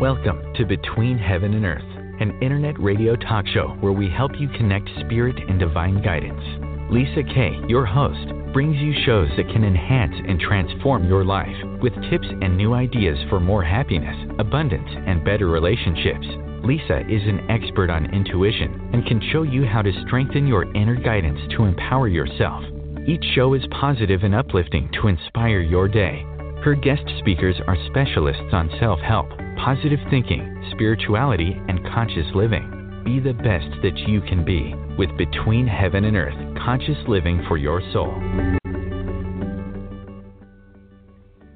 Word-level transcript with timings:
Welcome 0.00 0.54
to 0.54 0.64
Between 0.64 1.18
Heaven 1.18 1.54
and 1.54 1.64
Earth, 1.64 1.82
an 2.20 2.38
internet 2.40 2.78
radio 2.78 3.16
talk 3.16 3.44
show 3.48 3.76
where 3.80 3.90
we 3.90 4.08
help 4.08 4.30
you 4.38 4.48
connect 4.50 4.88
spirit 5.00 5.34
and 5.48 5.58
divine 5.58 6.00
guidance. 6.04 6.40
Lisa 6.88 7.24
Kay, 7.24 7.58
your 7.66 7.84
host, 7.84 8.28
brings 8.52 8.76
you 8.76 8.94
shows 9.04 9.26
that 9.36 9.48
can 9.48 9.64
enhance 9.64 10.14
and 10.14 10.38
transform 10.38 11.08
your 11.08 11.24
life 11.24 11.56
with 11.82 11.92
tips 12.10 12.28
and 12.30 12.56
new 12.56 12.74
ideas 12.74 13.18
for 13.28 13.40
more 13.40 13.64
happiness, 13.64 14.14
abundance, 14.38 14.88
and 14.88 15.24
better 15.24 15.48
relationships. 15.48 16.28
Lisa 16.62 17.00
is 17.10 17.26
an 17.26 17.50
expert 17.50 17.90
on 17.90 18.14
intuition 18.14 18.90
and 18.92 19.04
can 19.04 19.20
show 19.32 19.42
you 19.42 19.66
how 19.66 19.82
to 19.82 20.04
strengthen 20.06 20.46
your 20.46 20.72
inner 20.76 20.94
guidance 20.94 21.40
to 21.56 21.64
empower 21.64 22.06
yourself. 22.06 22.62
Each 23.04 23.24
show 23.34 23.54
is 23.54 23.66
positive 23.72 24.22
and 24.22 24.36
uplifting 24.36 24.92
to 25.02 25.08
inspire 25.08 25.60
your 25.60 25.88
day. 25.88 26.22
Her 26.62 26.76
guest 26.76 27.02
speakers 27.18 27.56
are 27.66 27.76
specialists 27.90 28.52
on 28.52 28.70
self 28.78 29.00
help, 29.00 29.26
positive 29.58 29.98
thinking, 30.08 30.64
spirituality, 30.70 31.60
and 31.68 31.84
conscious 31.92 32.26
living. 32.34 33.02
Be 33.04 33.18
the 33.18 33.32
best 33.32 33.68
that 33.82 33.98
you 34.06 34.20
can 34.20 34.44
be 34.44 34.72
with 34.96 35.10
Between 35.18 35.66
Heaven 35.66 36.04
and 36.04 36.16
Earth 36.16 36.56
Conscious 36.64 36.96
Living 37.08 37.44
for 37.48 37.56
Your 37.56 37.82
Soul. 37.92 38.14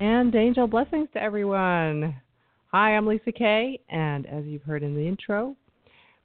And 0.00 0.34
angel 0.34 0.66
blessings 0.66 1.08
to 1.14 1.22
everyone. 1.22 2.16
Hi, 2.72 2.96
I'm 2.96 3.06
Lisa 3.06 3.30
Kay, 3.30 3.80
and 3.88 4.26
as 4.26 4.44
you've 4.46 4.62
heard 4.62 4.82
in 4.82 4.94
the 4.94 5.06
intro, 5.06 5.54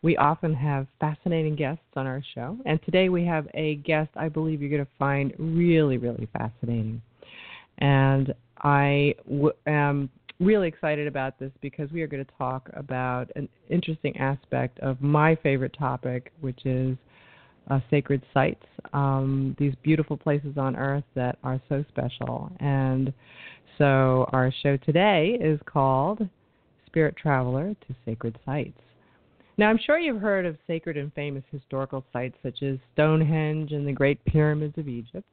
we 0.02 0.18
often 0.18 0.54
have 0.56 0.88
fascinating 1.00 1.56
guests 1.56 1.84
on 1.96 2.08
our 2.08 2.24
show. 2.34 2.58
And 2.66 2.80
today 2.84 3.10
we 3.10 3.24
have 3.26 3.48
a 3.54 3.76
guest 3.76 4.10
I 4.16 4.30
believe 4.30 4.62
you're 4.62 4.72
going 4.72 4.86
to 4.86 4.92
find 4.98 5.34
really, 5.38 5.98
really 5.98 6.28
fascinating. 6.34 7.02
And 7.78 8.34
I 8.64 9.14
w- 9.28 9.54
am 9.68 10.10
really 10.40 10.68
excited 10.68 11.08
about 11.08 11.40
this 11.40 11.52
because 11.62 11.92
we 11.92 12.02
are 12.02 12.08
going 12.08 12.24
to 12.24 12.32
talk 12.38 12.70
about 12.74 13.32
an 13.36 13.50
interesting 13.70 14.16
aspect 14.18 14.80
of 14.80 15.02
my 15.02 15.36
favorite 15.36 15.76
topic, 15.78 16.32
which 16.42 16.66
is 16.66 16.98
uh, 17.70 17.80
sacred 17.90 18.22
sites, 18.34 18.64
um, 18.94 19.56
these 19.60 19.74
beautiful 19.84 20.16
places 20.16 20.58
on 20.58 20.76
earth 20.76 21.04
that 21.16 21.38
are 21.44 21.60
so 21.68 21.84
special. 21.90 22.52
And 22.60 23.12
so 23.78 24.30
our 24.32 24.54
show 24.64 24.78
today 24.78 25.38
is 25.42 25.60
called 25.66 26.28
Spirit 26.86 27.16
Traveler 27.18 27.76
to 27.88 27.96
Sacred 28.06 28.38
Sites. 28.46 28.80
Now, 29.58 29.70
I'm 29.70 29.80
sure 29.84 29.98
you've 29.98 30.22
heard 30.22 30.46
of 30.46 30.56
sacred 30.68 30.98
and 30.98 31.12
famous 31.14 31.44
historical 31.52 32.06
sites 32.14 32.38
such 32.44 32.62
as 32.62 32.78
Stonehenge 32.94 33.72
and 33.72 33.88
the 33.88 33.92
Great 33.92 34.24
Pyramids 34.26 34.78
of 34.78 34.88
Egypt. 34.88 35.28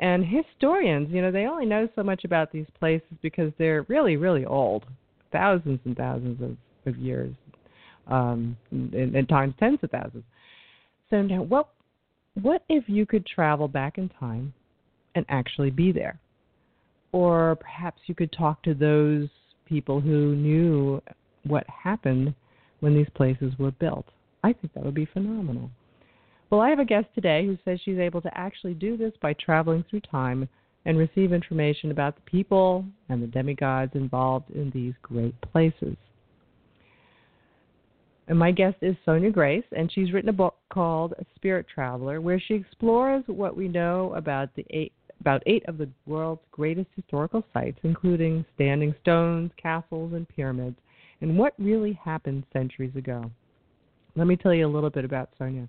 And 0.00 0.24
historians, 0.24 1.08
you 1.10 1.20
know, 1.20 1.30
they 1.30 1.44
only 1.44 1.66
know 1.66 1.86
so 1.94 2.02
much 2.02 2.24
about 2.24 2.50
these 2.50 2.66
places 2.78 3.08
because 3.20 3.52
they're 3.58 3.82
really, 3.82 4.16
really 4.16 4.46
old, 4.46 4.86
thousands 5.30 5.78
and 5.84 5.94
thousands 5.94 6.40
of, 6.42 6.56
of 6.86 6.98
years, 6.98 7.34
um, 8.08 8.56
and, 8.70 8.94
and 8.94 9.28
times 9.28 9.54
tens 9.60 9.78
of 9.82 9.90
thousands. 9.90 10.24
So 11.10 11.20
now, 11.20 11.42
what 11.42 11.68
what 12.40 12.62
if 12.68 12.84
you 12.86 13.04
could 13.04 13.26
travel 13.26 13.68
back 13.68 13.98
in 13.98 14.08
time 14.08 14.54
and 15.14 15.26
actually 15.28 15.70
be 15.70 15.92
there? 15.92 16.18
Or 17.12 17.56
perhaps 17.56 18.00
you 18.06 18.14
could 18.14 18.32
talk 18.32 18.62
to 18.62 18.72
those 18.72 19.28
people 19.66 20.00
who 20.00 20.34
knew 20.34 21.02
what 21.44 21.66
happened 21.68 22.34
when 22.80 22.94
these 22.94 23.08
places 23.14 23.52
were 23.58 23.72
built. 23.72 24.06
I 24.42 24.52
think 24.52 24.72
that 24.74 24.84
would 24.84 24.94
be 24.94 25.08
phenomenal. 25.12 25.70
Well, 26.50 26.60
I 26.60 26.70
have 26.70 26.80
a 26.80 26.84
guest 26.84 27.06
today 27.14 27.46
who 27.46 27.56
says 27.64 27.78
she's 27.84 27.98
able 27.98 28.20
to 28.22 28.38
actually 28.38 28.74
do 28.74 28.96
this 28.96 29.12
by 29.22 29.34
traveling 29.34 29.84
through 29.88 30.00
time 30.00 30.48
and 30.84 30.98
receive 30.98 31.32
information 31.32 31.92
about 31.92 32.16
the 32.16 32.22
people 32.22 32.84
and 33.08 33.22
the 33.22 33.28
demigods 33.28 33.94
involved 33.94 34.50
in 34.50 34.70
these 34.70 34.94
great 35.02 35.40
places. 35.42 35.96
And 38.26 38.38
my 38.38 38.50
guest 38.50 38.76
is 38.80 38.96
Sonja 39.06 39.32
Grace, 39.32 39.64
and 39.76 39.92
she's 39.92 40.12
written 40.12 40.28
a 40.28 40.32
book 40.32 40.56
called 40.72 41.14
Spirit 41.36 41.66
Traveler, 41.72 42.20
where 42.20 42.40
she 42.40 42.54
explores 42.54 43.24
what 43.26 43.56
we 43.56 43.68
know 43.68 44.12
about 44.14 44.54
the 44.54 44.66
eight 44.70 44.92
about 45.20 45.42
eight 45.44 45.62
of 45.68 45.76
the 45.76 45.88
world's 46.06 46.40
greatest 46.50 46.88
historical 46.96 47.44
sites, 47.52 47.78
including 47.82 48.42
standing 48.54 48.94
stones, 49.02 49.50
castles, 49.60 50.14
and 50.14 50.26
pyramids, 50.30 50.78
and 51.20 51.36
what 51.36 51.52
really 51.58 51.92
happened 52.02 52.42
centuries 52.54 52.96
ago. 52.96 53.30
Let 54.16 54.26
me 54.26 54.36
tell 54.36 54.54
you 54.54 54.66
a 54.66 54.74
little 54.74 54.88
bit 54.88 55.04
about 55.04 55.28
Sonja. 55.38 55.68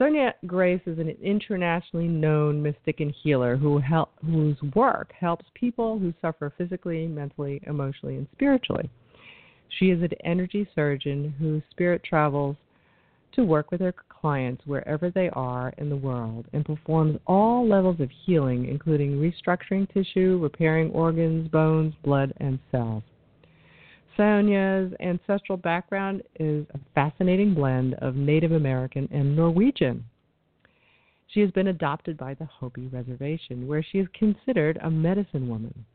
Sonja 0.00 0.32
Grace 0.46 0.80
is 0.86 0.98
an 0.98 1.14
internationally 1.22 2.08
known 2.08 2.62
mystic 2.62 3.00
and 3.00 3.14
healer 3.22 3.56
who 3.56 3.78
help, 3.78 4.10
whose 4.24 4.56
work 4.74 5.12
helps 5.12 5.44
people 5.52 5.98
who 5.98 6.14
suffer 6.22 6.50
physically, 6.56 7.06
mentally, 7.06 7.60
emotionally, 7.66 8.16
and 8.16 8.26
spiritually. 8.32 8.88
She 9.78 9.90
is 9.90 10.02
an 10.02 10.12
energy 10.24 10.66
surgeon 10.74 11.34
whose 11.38 11.62
spirit 11.70 12.02
travels 12.02 12.56
to 13.32 13.44
work 13.44 13.70
with 13.70 13.82
her 13.82 13.94
clients 14.08 14.62
wherever 14.64 15.10
they 15.10 15.28
are 15.34 15.74
in 15.76 15.90
the 15.90 15.96
world 15.96 16.46
and 16.54 16.64
performs 16.64 17.18
all 17.26 17.68
levels 17.68 18.00
of 18.00 18.08
healing, 18.24 18.68
including 18.68 19.18
restructuring 19.18 19.86
tissue, 19.92 20.38
repairing 20.42 20.90
organs, 20.92 21.46
bones, 21.48 21.92
blood, 22.02 22.32
and 22.38 22.58
cells. 22.72 23.02
Sonja's 24.20 24.92
ancestral 25.00 25.56
background 25.56 26.22
is 26.38 26.66
a 26.74 26.80
fascinating 26.94 27.54
blend 27.54 27.94
of 27.94 28.16
Native 28.16 28.52
American 28.52 29.08
and 29.10 29.34
Norwegian. 29.34 30.04
She 31.28 31.40
has 31.40 31.50
been 31.52 31.68
adopted 31.68 32.18
by 32.18 32.34
the 32.34 32.44
Hopi 32.44 32.88
Reservation, 32.88 33.66
where 33.66 33.82
she 33.82 33.98
is 33.98 34.06
considered 34.12 34.78
a 34.82 34.90
medicine 34.90 35.48
woman. 35.48 35.86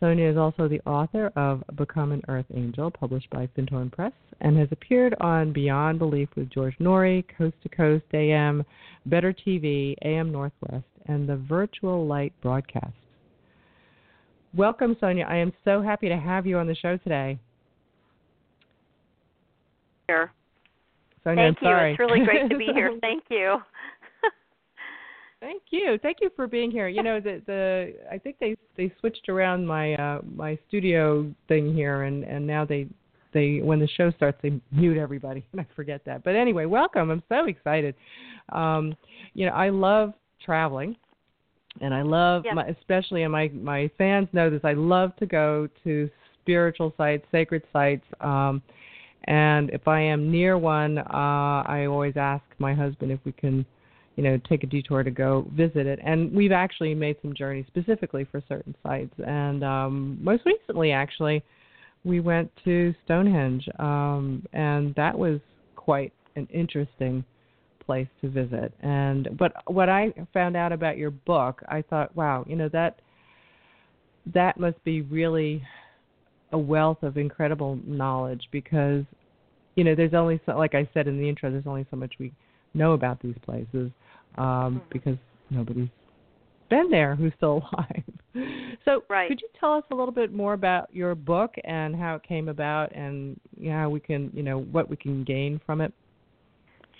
Sonja 0.00 0.30
is 0.30 0.38
also 0.38 0.68
the 0.68 0.80
author 0.86 1.30
of 1.36 1.62
Become 1.76 2.12
an 2.12 2.22
Earth 2.28 2.46
Angel, 2.54 2.90
published 2.90 3.28
by 3.28 3.46
Findhorn 3.48 3.92
Press, 3.92 4.12
and 4.40 4.56
has 4.56 4.68
appeared 4.70 5.14
on 5.20 5.52
Beyond 5.52 5.98
Belief 5.98 6.30
with 6.34 6.48
George 6.48 6.78
Noory, 6.80 7.24
Coast 7.36 7.56
to 7.62 7.68
Coast 7.68 8.06
AM, 8.14 8.64
Better 9.04 9.34
TV, 9.34 9.96
AM 10.00 10.32
Northwest, 10.32 10.86
and 11.04 11.28
the 11.28 11.36
Virtual 11.36 12.06
Light 12.06 12.32
broadcast. 12.40 12.94
Welcome, 14.54 14.96
Sonja. 14.96 15.26
I 15.26 15.36
am 15.36 15.52
so 15.64 15.80
happy 15.80 16.08
to 16.08 16.16
have 16.16 16.46
you 16.46 16.58
on 16.58 16.66
the 16.66 16.74
show 16.74 16.98
today. 16.98 17.38
Here. 20.06 20.30
Sonja, 21.24 21.36
Thank 21.36 21.38
I'm 21.38 21.46
you. 21.46 21.68
sorry. 21.68 21.90
It's 21.92 21.98
really 21.98 22.24
great 22.24 22.50
to 22.50 22.58
be 22.58 22.66
here. 22.74 22.98
Thank 23.00 23.24
you. 23.30 23.58
Thank 25.40 25.62
you. 25.70 25.98
Thank 26.02 26.18
you 26.20 26.30
for 26.36 26.46
being 26.46 26.70
here. 26.70 26.88
You 26.88 27.02
know, 27.02 27.18
the 27.18 27.40
the 27.46 27.94
I 28.10 28.18
think 28.18 28.36
they 28.40 28.56
they 28.76 28.92
switched 29.00 29.28
around 29.30 29.66
my 29.66 29.94
uh 29.94 30.20
my 30.36 30.58
studio 30.68 31.32
thing 31.48 31.72
here 31.74 32.02
and 32.02 32.22
and 32.24 32.46
now 32.46 32.66
they 32.66 32.86
they 33.32 33.60
when 33.62 33.80
the 33.80 33.88
show 33.88 34.10
starts 34.12 34.38
they 34.42 34.60
mute 34.70 34.98
everybody 34.98 35.44
and 35.52 35.62
I 35.62 35.66
forget 35.74 36.04
that. 36.04 36.24
But 36.24 36.36
anyway, 36.36 36.66
welcome. 36.66 37.10
I'm 37.10 37.22
so 37.28 37.46
excited. 37.46 37.94
Um 38.50 38.94
you 39.32 39.46
know, 39.46 39.52
I 39.52 39.70
love 39.70 40.12
traveling 40.44 40.96
and 41.80 41.94
I 41.94 42.02
love 42.02 42.44
Yep. 42.44 42.54
my 42.54 42.66
especially 42.66 43.22
and 43.22 43.32
my 43.32 43.48
my 43.48 43.90
fans 43.98 44.28
know 44.32 44.50
this. 44.50 44.60
I 44.64 44.74
love 44.74 45.16
to 45.16 45.26
go 45.26 45.68
to 45.84 46.10
spiritual 46.40 46.92
sites, 46.96 47.24
sacred 47.32 47.62
sites. 47.72 48.04
Um 48.20 48.62
and 49.24 49.70
if 49.70 49.86
I 49.86 50.00
am 50.00 50.30
near 50.30 50.58
one, 50.58 50.98
uh 50.98 51.62
I 51.66 51.86
always 51.86 52.16
ask 52.16 52.44
my 52.58 52.74
husband 52.74 53.12
if 53.12 53.20
we 53.24 53.32
can 53.32 53.64
you 54.16 54.22
know, 54.22 54.38
take 54.48 54.62
a 54.62 54.66
detour 54.66 55.02
to 55.02 55.10
go 55.10 55.46
visit 55.54 55.86
it. 55.86 55.98
And 56.04 56.32
we've 56.32 56.52
actually 56.52 56.94
made 56.94 57.16
some 57.22 57.34
journeys 57.34 57.64
specifically 57.66 58.26
for 58.30 58.42
certain 58.48 58.74
sites. 58.82 59.14
And 59.26 59.64
um, 59.64 60.18
most 60.22 60.44
recently, 60.44 60.92
actually, 60.92 61.42
we 62.04 62.20
went 62.20 62.50
to 62.64 62.94
Stonehenge, 63.04 63.66
um, 63.78 64.44
and 64.52 64.94
that 64.96 65.16
was 65.16 65.40
quite 65.76 66.12
an 66.36 66.46
interesting 66.52 67.24
place 67.84 68.08
to 68.20 68.28
visit. 68.28 68.72
And 68.80 69.36
but 69.38 69.52
what 69.66 69.88
I 69.88 70.12
found 70.32 70.56
out 70.56 70.72
about 70.72 70.96
your 70.96 71.10
book, 71.10 71.62
I 71.68 71.82
thought, 71.82 72.14
wow, 72.16 72.44
you 72.48 72.56
know 72.56 72.68
that 72.70 73.00
that 74.32 74.58
must 74.58 74.82
be 74.84 75.02
really 75.02 75.62
a 76.52 76.58
wealth 76.58 77.02
of 77.02 77.16
incredible 77.16 77.78
knowledge 77.86 78.46
because 78.52 79.04
you 79.74 79.84
know 79.84 79.94
there's 79.94 80.14
only 80.14 80.40
so 80.46 80.56
like 80.56 80.74
I 80.74 80.88
said 80.94 81.08
in 81.08 81.18
the 81.18 81.28
intro, 81.28 81.50
there's 81.50 81.66
only 81.66 81.86
so 81.90 81.96
much 81.96 82.14
we 82.18 82.32
know 82.74 82.92
about 82.92 83.20
these 83.20 83.36
places 83.44 83.90
um, 84.38 84.82
because 84.90 85.16
nobody's 85.50 85.88
been 86.70 86.90
there 86.90 87.14
who's 87.14 87.32
still 87.36 87.62
alive. 87.72 88.02
So, 88.84 89.04
Right. 89.08 89.28
could 89.28 89.40
you 89.42 89.48
tell 89.60 89.74
us 89.74 89.84
a 89.90 89.94
little 89.94 90.12
bit 90.12 90.32
more 90.32 90.54
about 90.54 90.88
your 90.92 91.14
book 91.14 91.54
and 91.64 91.94
how 91.94 92.16
it 92.16 92.22
came 92.22 92.48
about, 92.48 92.90
and 92.94 93.38
you 93.58 93.70
know, 93.70 93.76
how 93.76 93.90
we 93.90 94.00
can, 94.00 94.30
you 94.34 94.42
know, 94.42 94.60
what 94.60 94.88
we 94.88 94.96
can 94.96 95.22
gain 95.22 95.60
from 95.64 95.80
it? 95.80 95.92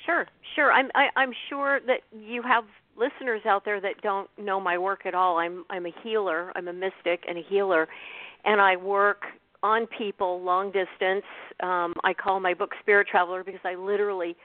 Sure, 0.05 0.27
sure. 0.55 0.73
I'm 0.73 0.91
I, 0.95 1.09
I'm 1.17 1.33
sure 1.49 1.81
that 1.87 2.01
you 2.13 2.43
have 2.43 2.65
listeners 2.97 3.43
out 3.47 3.65
there 3.65 3.81
that 3.81 4.01
don't 4.03 4.29
know 4.39 4.61
my 4.61 4.79
work 4.79 5.07
at 5.07 5.15
all. 5.15 5.39
I'm 5.39 5.65
I'm 5.71 5.87
a 5.87 5.93
healer. 6.03 6.53
I'm 6.57 6.69
a 6.69 6.73
mystic 6.73 7.25
and 7.29 7.39
a 7.39 7.43
healer, 7.49 7.89
and 8.45 8.61
I 8.61 8.77
work 8.77 9.23
on 9.63 9.87
people 9.87 10.43
long 10.43 10.73
distance. 10.73 11.25
Um, 11.63 11.95
I 12.05 12.15
call 12.15 12.41
my 12.41 12.55
book 12.55 12.73
Spirit 12.81 13.07
Traveler 13.09 13.45
because 13.45 13.61
I 13.65 13.75
literally 13.77 14.37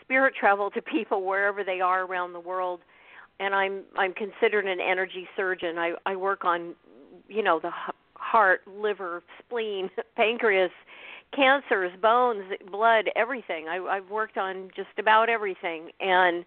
spirit 0.00 0.34
travel 0.38 0.70
to 0.70 0.82
people 0.96 1.24
wherever 1.24 1.64
they 1.64 1.80
are 1.80 2.04
around 2.04 2.32
the 2.32 2.40
world. 2.40 2.80
And 3.40 3.54
I'm 3.54 3.82
I'm 3.96 4.14
considered 4.14 4.66
an 4.66 4.80
energy 4.80 5.28
surgeon. 5.36 5.78
I 5.78 5.92
I 6.06 6.16
work 6.16 6.44
on 6.44 6.74
you 7.28 7.42
know 7.42 7.60
the 7.60 7.72
heart, 8.14 8.62
liver, 8.66 9.22
spleen, 9.38 9.90
pancreas, 10.16 10.70
cancers, 11.34 11.92
bones, 12.00 12.44
blood, 12.70 13.06
everything. 13.16 13.66
I, 13.68 13.78
I've 13.78 14.10
worked 14.10 14.36
on 14.38 14.70
just 14.74 14.98
about 14.98 15.28
everything, 15.28 15.90
and 16.00 16.44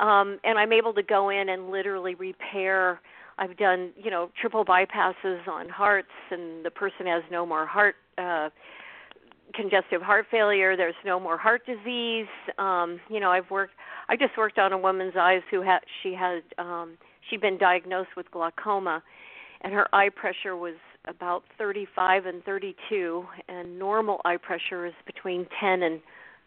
um, 0.00 0.38
and 0.42 0.58
I'm 0.58 0.72
able 0.72 0.92
to 0.94 1.02
go 1.02 1.30
in 1.30 1.48
and 1.48 1.70
literally 1.70 2.14
repair. 2.14 3.00
I've 3.38 3.56
done 3.56 3.92
you 3.96 4.10
know 4.10 4.30
triple 4.40 4.64
bypasses 4.64 5.46
on 5.48 5.68
hearts, 5.68 6.08
and 6.30 6.64
the 6.64 6.70
person 6.70 7.06
has 7.06 7.22
no 7.30 7.46
more 7.46 7.66
heart. 7.66 7.96
Uh, 8.18 8.50
congestive 9.54 10.02
heart 10.02 10.26
failure 10.30 10.76
there's 10.76 10.94
no 11.04 11.20
more 11.20 11.38
heart 11.38 11.62
disease 11.64 12.26
um 12.58 12.98
you 13.08 13.20
know 13.20 13.30
i've 13.30 13.48
worked 13.50 13.74
i 14.08 14.16
just 14.16 14.36
worked 14.36 14.58
on 14.58 14.72
a 14.72 14.78
woman's 14.78 15.14
eyes 15.16 15.42
who 15.48 15.62
had 15.62 15.78
she 16.02 16.12
had 16.12 16.42
um 16.58 16.96
she'd 17.30 17.40
been 17.40 17.56
diagnosed 17.56 18.08
with 18.16 18.28
glaucoma 18.32 19.00
and 19.60 19.72
her 19.72 19.86
eye 19.94 20.08
pressure 20.08 20.56
was 20.56 20.74
about 21.06 21.44
35 21.58 22.26
and 22.26 22.44
32 22.44 23.24
and 23.48 23.78
normal 23.78 24.20
eye 24.24 24.36
pressure 24.36 24.86
is 24.86 24.94
between 25.06 25.46
10 25.60 25.82
and 25.82 26.00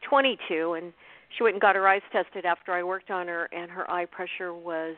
22 0.09 0.73
and 0.73 0.93
she 1.35 1.43
went 1.43 1.55
and 1.55 1.61
got 1.61 1.75
her 1.75 1.87
eyes 1.87 2.01
tested 2.11 2.45
after 2.45 2.71
I 2.71 2.83
worked 2.83 3.11
on 3.11 3.27
her 3.27 3.49
and 3.51 3.69
her 3.69 3.89
eye 3.91 4.05
pressure 4.05 4.53
was 4.53 4.95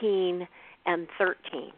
15 0.00 0.46
and 0.86 1.06
13 1.18 1.72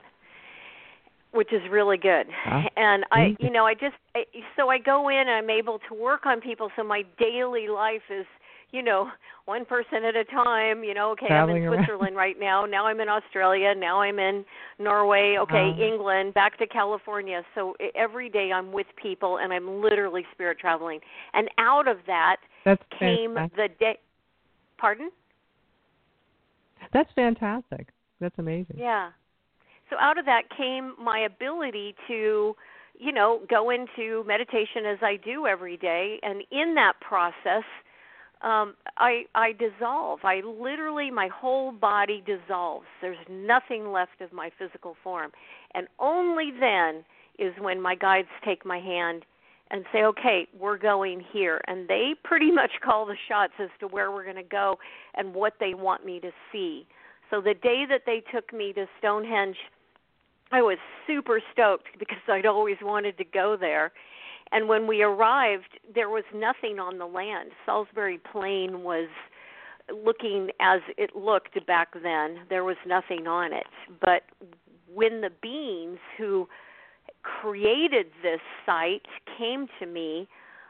which 1.33 1.51
is 1.51 1.63
really 1.71 1.97
good. 1.97 2.27
Wow. 2.47 2.69
And 2.77 3.05
I 3.11 3.19
mm-hmm. 3.19 3.45
you 3.45 3.51
know 3.51 3.65
I 3.65 3.75
just 3.75 3.97
I, 4.15 4.25
so 4.57 4.69
I 4.69 4.79
go 4.79 5.09
in 5.09 5.17
and 5.17 5.31
I'm 5.31 5.51
able 5.51 5.81
to 5.89 5.95
work 5.95 6.27
on 6.27 6.41
people 6.41 6.71
so 6.77 6.85
my 6.85 7.05
daily 7.19 7.69
life 7.69 8.03
is 8.11 8.27
you 8.73 8.83
know, 8.83 9.09
one 9.45 9.65
person 9.65 10.05
at 10.05 10.17
a 10.17 10.25
time. 10.25 10.83
You 10.83 10.95
know, 10.95 11.11
okay, 11.13 11.27
Traveling 11.29 11.59
I'm 11.59 11.63
in 11.63 11.69
around. 11.69 11.85
Switzerland 11.87 12.17
right 12.17 12.37
now. 12.41 12.65
Now 12.65 12.87
I'm 12.87 13.01
in 13.01 13.09
Australia. 13.09 13.75
Now 13.77 14.01
I'm 14.01 14.19
in 14.19 14.45
Norway. 14.79 15.37
Okay, 15.41 15.73
Wow. 15.77 15.79
England. 15.79 16.35
Back 16.35 16.59
to 16.59 16.67
California. 16.67 17.43
So 17.55 17.75
every 17.95 18.29
day 18.29 18.51
I'm 18.53 18.73
with 18.73 18.87
people, 19.01 19.39
and 19.39 19.53
I'm 19.53 19.81
literally 19.83 20.25
spirit 20.33 20.59
traveling. 20.59 21.01
And 21.35 21.49
out 21.59 21.87
of 21.87 21.99
that 22.07 22.37
That's 22.65 22.83
came 22.99 23.35
fantastic. 23.35 23.79
the 23.79 23.85
day. 23.85 23.99
Pardon? 24.79 25.11
That's 26.93 27.11
fantastic. 27.15 27.89
That's 28.21 28.35
amazing. 28.39 28.77
Yeah. 28.79 29.11
So 29.91 29.97
out 30.01 30.19
of 30.19 30.25
that 30.27 30.43
came 30.57 30.95
my 30.99 31.21
ability 31.21 31.95
to, 32.09 32.57
you 32.99 33.13
know, 33.13 33.41
go 33.49 33.71
into 33.71 34.25
meditation 34.27 34.87
as 34.87 34.99
I 35.03 35.17
do 35.25 35.47
every 35.47 35.77
day, 35.77 36.19
and 36.23 36.43
in 36.51 36.75
that 36.77 36.95
process, 37.01 37.65
um, 38.43 38.75
I 38.99 39.25
I 39.35 39.53
dissolve. 39.53 40.21
I 40.25 40.41
literally 40.45 41.11
my 41.11 41.29
whole 41.29 41.73
body 41.73 42.23
dissolves. 42.27 42.87
There's 43.01 43.19
nothing 43.31 43.93
left 43.93 44.21
of 44.21 44.33
my 44.33 44.51
physical 44.59 44.97
form, 45.03 45.31
and 45.75 45.87
only 45.99 46.53
then 46.59 47.05
is 47.39 47.55
when 47.61 47.81
my 47.81 47.95
guides 47.95 48.29
take 48.45 48.67
my 48.67 48.79
hand 48.79 49.25
and 49.71 49.85
say, 49.93 50.05
"Okay, 50.05 50.49
we're 50.59 50.77
going 50.77 51.25
here," 51.33 51.61
and 51.69 51.87
they 51.89 52.15
pretty 52.25 52.51
much 52.51 52.73
call 52.85 53.07
the 53.07 53.17
shots 53.29 53.55
as 53.61 53.71
to 53.81 53.87
where 53.87 54.11
we're 54.11 54.25
going 54.25 54.37
to 54.37 54.43
go 54.43 54.79
and 55.15 55.35
what 55.35 55.55
they 55.61 55.75
want 55.75 56.05
me 56.05 56.19
to 56.21 56.33
see. 56.51 56.87
So 57.31 57.41
the 57.41 57.55
day 57.55 57.87
that 57.89 58.03
they 58.07 58.23
took 58.33 58.53
me 58.53 58.73
to 58.75 58.87
Stonehenge, 58.99 59.57
I 60.51 60.61
was 60.61 60.79
super 61.07 61.41
stoked 61.53 61.99
because 61.99 62.19
I'd 62.29 62.45
always 62.45 62.77
wanted 62.83 63.17
to 63.19 63.25
go 63.25 63.57
there. 63.59 63.93
And 64.53 64.69
when 64.69 64.87
we 64.87 65.03
arrived, 65.03 65.79
there 65.95 66.11
was 66.11 66.25
nothing 66.35 66.79
on 66.79 66.99
the 66.99 67.07
land. 67.07 67.51
Salisbury 67.65 68.21
Plain 68.31 68.83
was 68.83 69.09
looking 69.91 70.51
as 70.61 70.81
it 70.97 71.17
looked 71.17 71.65
back 71.67 71.89
then. 72.03 72.41
There 72.49 72.65
was 72.65 72.77
nothing 72.87 73.27
on 73.27 73.53
it. 73.53 73.67
But 74.01 74.23
when 74.93 75.23
the 75.23 75.31
beings 75.43 75.99
who 76.19 76.49
created 77.23 78.07
this 78.23 78.41
site 78.67 79.07
came 79.39 79.67
to 79.79 79.87
me, 79.87 80.29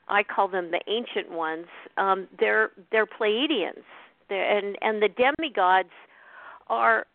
I 0.09 0.23
call 0.23 0.49
them 0.49 0.71
the 0.71 0.81
ancient 0.89 1.31
ones. 1.31 1.67
Um, 1.97 2.29
they're 2.39 2.71
they're 2.91 3.07
Pleiadians, 3.07 3.85
they're, 4.29 4.59
and 4.59 4.77
and 4.81 5.03
the 5.03 5.09
demigods 5.09 5.91
are 6.69 7.07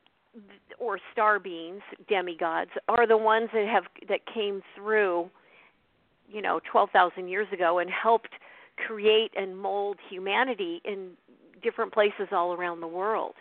or 0.80 1.00
star 1.12 1.40
beings, 1.40 1.82
demigods, 2.08 2.72
are 2.88 3.08
the 3.08 3.18
ones 3.18 3.50
that 3.54 3.68
have 3.68 3.84
that 4.08 4.22
came 4.32 4.62
through, 4.76 5.30
you 6.28 6.42
know, 6.42 6.60
twelve 6.70 6.90
thousand 6.92 7.28
years 7.30 7.48
ago 7.54 7.80
and 7.80 7.90
helped 7.90 8.30
create 8.86 9.32
and 9.36 9.58
mold 9.58 9.98
humanity 10.10 10.82
in 10.86 11.12
different 11.64 11.94
places 11.94 12.28
all 12.32 12.54
around 12.54 12.82
the 12.82 12.88
world. 12.88 13.34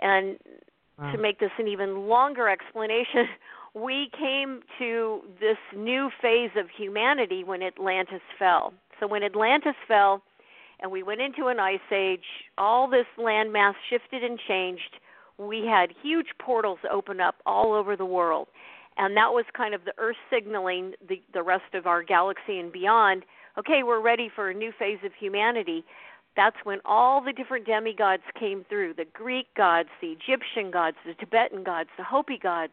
And 0.00 0.38
Wow. 0.98 1.12
to 1.12 1.18
make 1.18 1.38
this 1.40 1.50
an 1.58 1.66
even 1.66 2.08
longer 2.08 2.48
explanation, 2.48 3.26
we 3.74 4.10
came 4.18 4.60
to 4.78 5.20
this 5.40 5.56
new 5.74 6.10
phase 6.20 6.50
of 6.56 6.66
humanity 6.76 7.42
when 7.42 7.62
Atlantis 7.62 8.20
fell. 8.38 8.74
So 8.98 9.06
when 9.06 9.22
Atlantis 9.22 9.76
fell 9.88 10.22
and 10.80 10.90
we 10.92 11.02
went 11.02 11.20
into 11.22 11.46
an 11.46 11.58
ice 11.58 11.78
age, 11.90 12.24
all 12.58 12.88
this 12.88 13.06
landmass 13.18 13.74
shifted 13.88 14.22
and 14.22 14.38
changed. 14.46 14.98
We 15.38 15.64
had 15.64 15.90
huge 16.02 16.26
portals 16.38 16.78
open 16.90 17.18
up 17.20 17.36
all 17.46 17.72
over 17.72 17.96
the 17.96 18.04
world. 18.04 18.48
And 19.00 19.16
that 19.16 19.32
was 19.32 19.46
kind 19.56 19.74
of 19.74 19.84
the 19.84 19.94
earth 19.98 20.16
signaling 20.30 20.92
the 21.08 21.22
the 21.32 21.42
rest 21.42 21.74
of 21.74 21.86
our 21.86 22.02
galaxy 22.02 22.58
and 22.58 22.70
beyond, 22.70 23.24
okay, 23.58 23.82
we're 23.82 24.00
ready 24.00 24.30
for 24.32 24.50
a 24.50 24.54
new 24.54 24.72
phase 24.78 24.98
of 25.04 25.12
humanity 25.18 25.84
that's 26.36 26.56
when 26.64 26.78
all 26.84 27.20
the 27.22 27.32
different 27.32 27.66
demigods 27.66 28.22
came 28.38 28.64
through 28.68 28.94
the 28.94 29.04
Greek 29.12 29.52
gods, 29.56 29.88
the 30.00 30.08
Egyptian 30.08 30.70
gods, 30.70 30.96
the 31.04 31.14
Tibetan 31.14 31.64
gods, 31.64 31.90
the 31.98 32.04
Hopi 32.04 32.38
gods, 32.38 32.72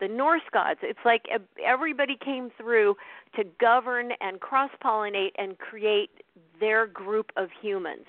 the 0.00 0.08
Norse 0.08 0.42
gods. 0.52 0.80
It's 0.82 1.04
like 1.04 1.26
everybody 1.64 2.16
came 2.22 2.50
through 2.56 2.96
to 3.36 3.44
govern 3.60 4.12
and 4.20 4.40
cross 4.40 4.70
pollinate 4.82 5.32
and 5.38 5.58
create 5.58 6.10
their 6.58 6.86
group 6.86 7.30
of 7.36 7.50
humans. 7.60 8.06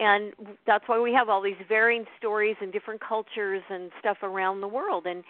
And 0.00 0.32
that's 0.66 0.84
why 0.86 1.00
we 1.00 1.12
have 1.12 1.28
all 1.28 1.42
these 1.42 1.54
varying 1.68 2.04
stories 2.18 2.56
and 2.60 2.72
different 2.72 3.00
cultures 3.00 3.62
and 3.68 3.90
stuff 4.00 4.18
around 4.22 4.60
the 4.60 4.68
world. 4.68 5.06
And 5.06 5.22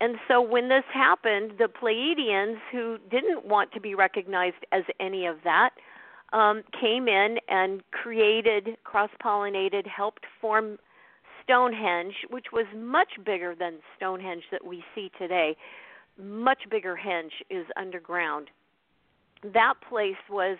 and 0.00 0.16
so 0.28 0.40
when 0.40 0.68
this 0.68 0.84
happened, 0.92 1.52
the 1.58 1.68
Pleiadians, 1.68 2.58
who 2.70 2.98
didn't 3.10 3.44
want 3.44 3.72
to 3.72 3.80
be 3.80 3.94
recognized 3.94 4.64
as 4.70 4.84
any 5.00 5.26
of 5.26 5.38
that, 5.44 5.70
um, 6.32 6.62
came 6.78 7.08
in 7.08 7.38
and 7.48 7.82
created, 7.90 8.76
cross 8.84 9.10
pollinated, 9.22 9.86
helped 9.86 10.24
form 10.40 10.78
Stonehenge, 11.42 12.14
which 12.30 12.46
was 12.52 12.66
much 12.76 13.08
bigger 13.24 13.54
than 13.58 13.78
Stonehenge 13.96 14.44
that 14.52 14.64
we 14.64 14.84
see 14.94 15.10
today. 15.18 15.56
Much 16.22 16.58
bigger 16.70 16.98
henge 17.02 17.32
is 17.48 17.64
underground. 17.76 18.48
That 19.42 19.74
place 19.88 20.16
was 20.28 20.58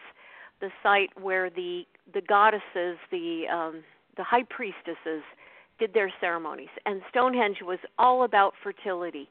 the 0.61 0.71
site 0.83 1.11
where 1.21 1.50
the 1.50 1.83
the 2.14 2.23
goddesses, 2.23 2.97
the 3.11 3.45
um, 3.52 3.85
the 4.16 4.25
high 4.25 4.45
priestesses, 4.49 5.23
did 5.78 5.92
their 5.94 6.12
ceremonies, 6.20 6.68
and 6.87 7.02
Stonehenge 7.11 7.58
was 7.62 7.78
all 7.99 8.25
about 8.25 8.52
fertility. 8.62 9.28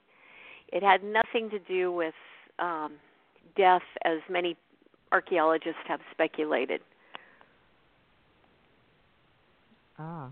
It 0.70 0.84
had 0.84 1.04
nothing 1.04 1.50
to 1.50 1.60
do 1.60 1.92
with 1.92 2.13
um, 2.60 2.94
death, 3.56 3.82
as 4.06 4.20
many 4.30 4.56
archaeologists 5.12 5.82
have 5.88 6.00
speculated. 6.12 6.82
Ah, 10.00 10.30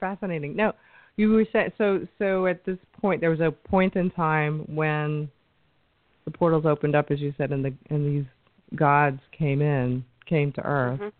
fascinating. 0.00 0.56
No, 0.56 0.72
you 1.16 1.30
were 1.30 1.46
saying 1.52 1.72
so. 1.78 2.06
So 2.18 2.46
at 2.46 2.64
this 2.64 2.78
point, 3.00 3.20
there 3.20 3.30
was 3.30 3.40
a 3.40 3.50
point 3.50 3.96
in 3.96 4.10
time 4.10 4.64
when 4.74 5.30
the 6.24 6.30
portals 6.30 6.64
opened 6.66 6.94
up, 6.94 7.10
as 7.10 7.20
you 7.20 7.32
said, 7.36 7.52
and 7.52 7.64
the 7.64 7.72
and 7.90 8.04
these 8.06 8.26
gods 8.74 9.20
came 9.36 9.62
in, 9.62 10.04
came 10.26 10.52
to 10.52 10.62
Earth. 10.62 11.00
Mhm. 11.00 11.12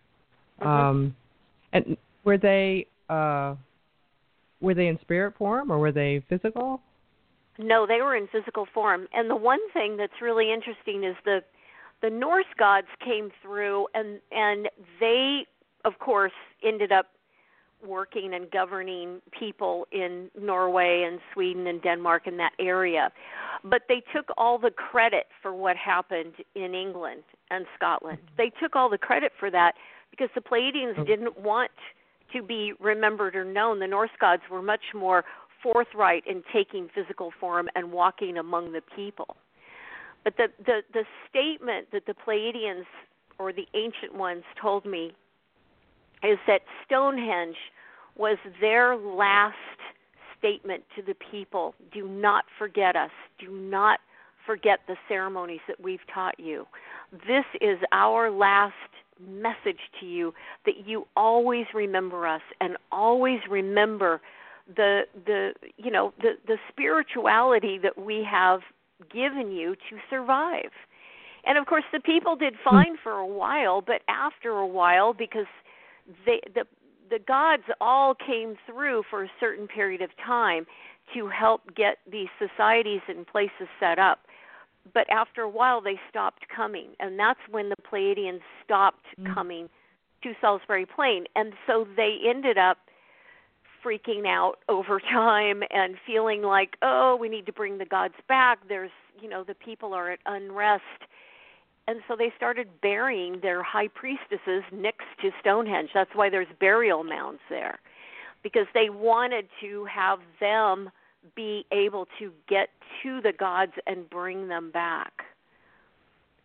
Mhm. 0.60 0.66
Um, 0.66 1.16
and 1.72 1.96
were 2.24 2.38
they 2.38 2.86
uh, 3.08 3.54
were 4.64 4.74
they 4.74 4.88
in 4.88 4.98
spirit 5.00 5.34
form 5.36 5.70
or 5.70 5.78
were 5.78 5.92
they 5.92 6.22
physical? 6.28 6.80
No, 7.58 7.86
they 7.86 8.00
were 8.00 8.16
in 8.16 8.26
physical 8.32 8.66
form. 8.74 9.06
And 9.12 9.30
the 9.30 9.36
one 9.36 9.60
thing 9.72 9.96
that's 9.96 10.20
really 10.20 10.52
interesting 10.52 11.04
is 11.04 11.16
the 11.24 11.40
the 12.02 12.10
Norse 12.10 12.52
gods 12.58 12.88
came 13.04 13.30
through 13.42 13.86
and 13.94 14.20
and 14.32 14.68
they 15.00 15.46
of 15.84 15.98
course 15.98 16.32
ended 16.62 16.90
up 16.92 17.06
working 17.86 18.32
and 18.34 18.50
governing 18.50 19.20
people 19.38 19.86
in 19.92 20.30
Norway 20.40 21.04
and 21.06 21.20
Sweden 21.32 21.66
and 21.66 21.82
Denmark 21.82 22.26
and 22.26 22.38
that 22.38 22.52
area. 22.58 23.10
But 23.62 23.82
they 23.88 24.02
took 24.14 24.30
all 24.38 24.58
the 24.58 24.70
credit 24.70 25.26
for 25.42 25.52
what 25.54 25.76
happened 25.76 26.34
in 26.54 26.74
England 26.74 27.22
and 27.50 27.66
Scotland. 27.76 28.18
Mm-hmm. 28.18 28.34
They 28.38 28.50
took 28.62 28.74
all 28.74 28.88
the 28.88 28.98
credit 28.98 29.32
for 29.38 29.50
that 29.50 29.74
because 30.10 30.30
the 30.34 30.40
Pleiadians 30.40 30.98
Oh. 30.98 31.04
didn't 31.04 31.38
want 31.38 31.70
to 32.32 32.42
be 32.42 32.72
remembered 32.80 33.36
or 33.36 33.44
known. 33.44 33.78
The 33.78 33.86
Norse 33.86 34.10
gods 34.20 34.42
were 34.50 34.62
much 34.62 34.94
more 34.94 35.24
forthright 35.62 36.24
in 36.26 36.42
taking 36.52 36.88
physical 36.94 37.32
form 37.40 37.68
and 37.74 37.92
walking 37.92 38.38
among 38.38 38.72
the 38.72 38.82
people. 38.94 39.36
But 40.24 40.36
the 40.36 40.48
the, 40.64 40.80
the 40.92 41.04
statement 41.28 41.88
that 41.92 42.06
the 42.06 42.14
Pleiadians 42.14 42.86
or 43.38 43.52
the 43.52 43.66
ancient 43.74 44.14
ones 44.14 44.44
told 44.60 44.86
me 44.86 45.12
is 46.22 46.38
that 46.46 46.62
Stonehenge 46.86 47.56
was 48.16 48.38
their 48.60 48.96
last 48.96 49.54
statement 50.38 50.84
to 50.96 51.02
the 51.02 51.14
people 51.30 51.74
do 51.92 52.06
not 52.06 52.44
forget 52.58 52.96
us 52.96 53.10
do 53.38 53.50
not 53.50 53.98
forget 54.46 54.80
the 54.86 54.96
ceremonies 55.08 55.60
that 55.66 55.80
we've 55.80 56.06
taught 56.12 56.38
you. 56.38 56.66
This 57.26 57.44
is 57.60 57.78
our 57.92 58.30
last 58.30 58.74
message 59.20 59.80
to 60.00 60.06
you 60.06 60.34
that 60.66 60.86
you 60.86 61.06
always 61.16 61.66
remember 61.74 62.26
us 62.26 62.42
and 62.60 62.76
always 62.90 63.40
remember 63.50 64.20
the 64.74 65.02
the 65.26 65.52
you 65.76 65.90
know 65.90 66.12
the 66.18 66.32
the 66.46 66.56
spirituality 66.70 67.78
that 67.82 67.98
we 67.98 68.26
have 68.28 68.60
given 69.12 69.52
you 69.52 69.74
to 69.74 69.96
survive. 70.08 70.70
And 71.46 71.58
of 71.58 71.66
course 71.66 71.84
the 71.92 72.00
people 72.00 72.36
did 72.36 72.54
hmm. 72.62 72.70
fine 72.70 72.96
for 73.02 73.12
a 73.12 73.26
while, 73.26 73.80
but 73.80 74.02
after 74.08 74.50
a 74.50 74.66
while 74.66 75.12
because 75.12 75.46
they 76.26 76.40
the 76.54 76.64
the 77.10 77.18
gods 77.18 77.64
all 77.80 78.14
came 78.14 78.56
through 78.66 79.04
for 79.10 79.24
a 79.24 79.30
certain 79.38 79.68
period 79.68 80.00
of 80.00 80.10
time 80.24 80.66
to 81.12 81.28
help 81.28 81.62
get 81.76 81.98
these 82.10 82.28
societies 82.38 83.02
and 83.08 83.26
places 83.26 83.68
set 83.78 83.98
up. 83.98 84.20
But 84.92 85.08
after 85.10 85.42
a 85.42 85.48
while, 85.48 85.80
they 85.80 85.98
stopped 86.10 86.46
coming, 86.54 86.90
and 87.00 87.18
that's 87.18 87.40
when 87.50 87.70
the 87.70 87.76
Pleiadians 87.76 88.40
stopped 88.64 89.06
mm. 89.18 89.32
coming 89.32 89.68
to 90.22 90.34
Salisbury 90.40 90.86
Plain, 90.86 91.24
and 91.36 91.52
so 91.66 91.86
they 91.96 92.18
ended 92.26 92.58
up 92.58 92.78
freaking 93.84 94.26
out 94.26 94.56
over 94.68 95.00
time 95.00 95.62
and 95.70 95.96
feeling 96.06 96.42
like, 96.42 96.76
oh, 96.82 97.16
we 97.20 97.28
need 97.28 97.46
to 97.46 97.52
bring 97.52 97.78
the 97.78 97.84
gods 97.84 98.14
back. 98.28 98.58
There's, 98.68 98.90
you 99.20 99.28
know, 99.28 99.44
the 99.44 99.54
people 99.54 99.94
are 99.94 100.10
at 100.10 100.20
unrest. 100.26 100.82
And 101.86 102.00
so 102.08 102.16
they 102.16 102.32
started 102.34 102.80
burying 102.80 103.40
their 103.42 103.62
high 103.62 103.88
priestesses 103.88 104.62
next 104.72 105.04
to 105.20 105.30
Stonehenge. 105.40 105.90
That's 105.92 106.14
why 106.14 106.30
there's 106.30 106.46
burial 106.58 107.04
mounds 107.04 107.40
there. 107.50 107.78
Because 108.42 108.66
they 108.72 108.88
wanted 108.88 109.48
to 109.60 109.84
have 109.84 110.20
them 110.40 110.90
be 111.34 111.66
able 111.72 112.06
to 112.18 112.32
get 112.48 112.68
to 113.02 113.20
the 113.20 113.32
gods 113.32 113.72
and 113.86 114.08
bring 114.08 114.48
them 114.48 114.70
back. 114.70 115.12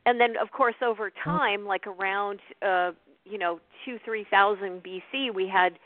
And 0.05 0.19
then 0.19 0.35
of 0.41 0.51
course 0.51 0.75
over 0.81 1.11
time, 1.23 1.65
like 1.65 1.85
around 1.87 2.39
uh, 2.61 2.91
you 3.25 3.37
know, 3.37 3.59
two, 3.85 3.99
three 4.03 4.25
thousand 4.29 4.83
BC 4.83 5.33
we 5.33 5.47
had 5.47 5.79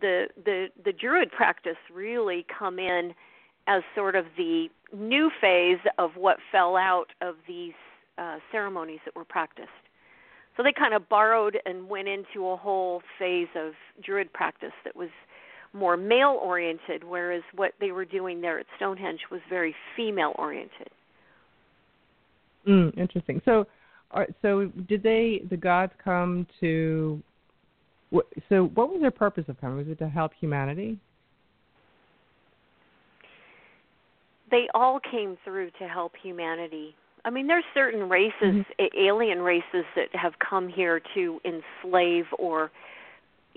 the 0.00 0.28
the 0.44 0.68
the 0.84 0.92
druid 0.92 1.30
practice 1.30 1.76
really 1.92 2.46
come 2.58 2.78
in 2.78 3.14
as 3.66 3.82
sort 3.94 4.14
of 4.14 4.26
the 4.36 4.68
new 4.96 5.30
phase 5.40 5.78
of 5.98 6.12
what 6.16 6.38
fell 6.52 6.76
out 6.76 7.08
of 7.20 7.34
these 7.48 7.74
uh, 8.18 8.38
ceremonies 8.52 9.00
that 9.04 9.14
were 9.16 9.24
practiced. 9.24 9.68
So 10.56 10.62
they 10.62 10.72
kind 10.72 10.94
of 10.94 11.08
borrowed 11.08 11.58
and 11.66 11.88
went 11.88 12.08
into 12.08 12.48
a 12.48 12.56
whole 12.56 13.02
phase 13.18 13.48
of 13.54 13.74
druid 14.02 14.32
practice 14.32 14.72
that 14.84 14.96
was 14.96 15.10
more 15.76 15.96
male 15.96 16.38
oriented, 16.42 17.04
whereas 17.04 17.42
what 17.54 17.72
they 17.80 17.92
were 17.92 18.04
doing 18.04 18.40
there 18.40 18.58
at 18.58 18.66
Stonehenge 18.76 19.20
was 19.30 19.40
very 19.48 19.74
female 19.96 20.32
oriented. 20.36 20.88
Mm, 22.66 22.96
interesting. 22.98 23.40
So, 23.44 23.66
are, 24.10 24.26
so 24.42 24.66
did 24.88 25.02
they 25.02 25.42
the 25.50 25.56
gods 25.56 25.92
come 26.02 26.46
to 26.60 27.22
so, 28.48 28.70
what 28.74 28.90
was 28.90 29.00
their 29.00 29.10
purpose 29.10 29.44
of 29.48 29.60
coming? 29.60 29.78
Was 29.78 29.88
it 29.88 29.98
to 29.98 30.08
help 30.08 30.32
humanity? 30.38 30.98
They 34.50 34.68
all 34.74 35.00
came 35.00 35.36
through 35.44 35.70
to 35.80 35.88
help 35.88 36.12
humanity. 36.22 36.94
I 37.24 37.30
mean, 37.30 37.48
there's 37.48 37.64
certain 37.74 38.08
races, 38.08 38.32
mm-hmm. 38.42 38.84
alien 38.96 39.40
races, 39.40 39.84
that 39.96 40.08
have 40.12 40.34
come 40.38 40.68
here 40.68 41.00
to 41.14 41.40
enslave 41.44 42.26
or, 42.38 42.70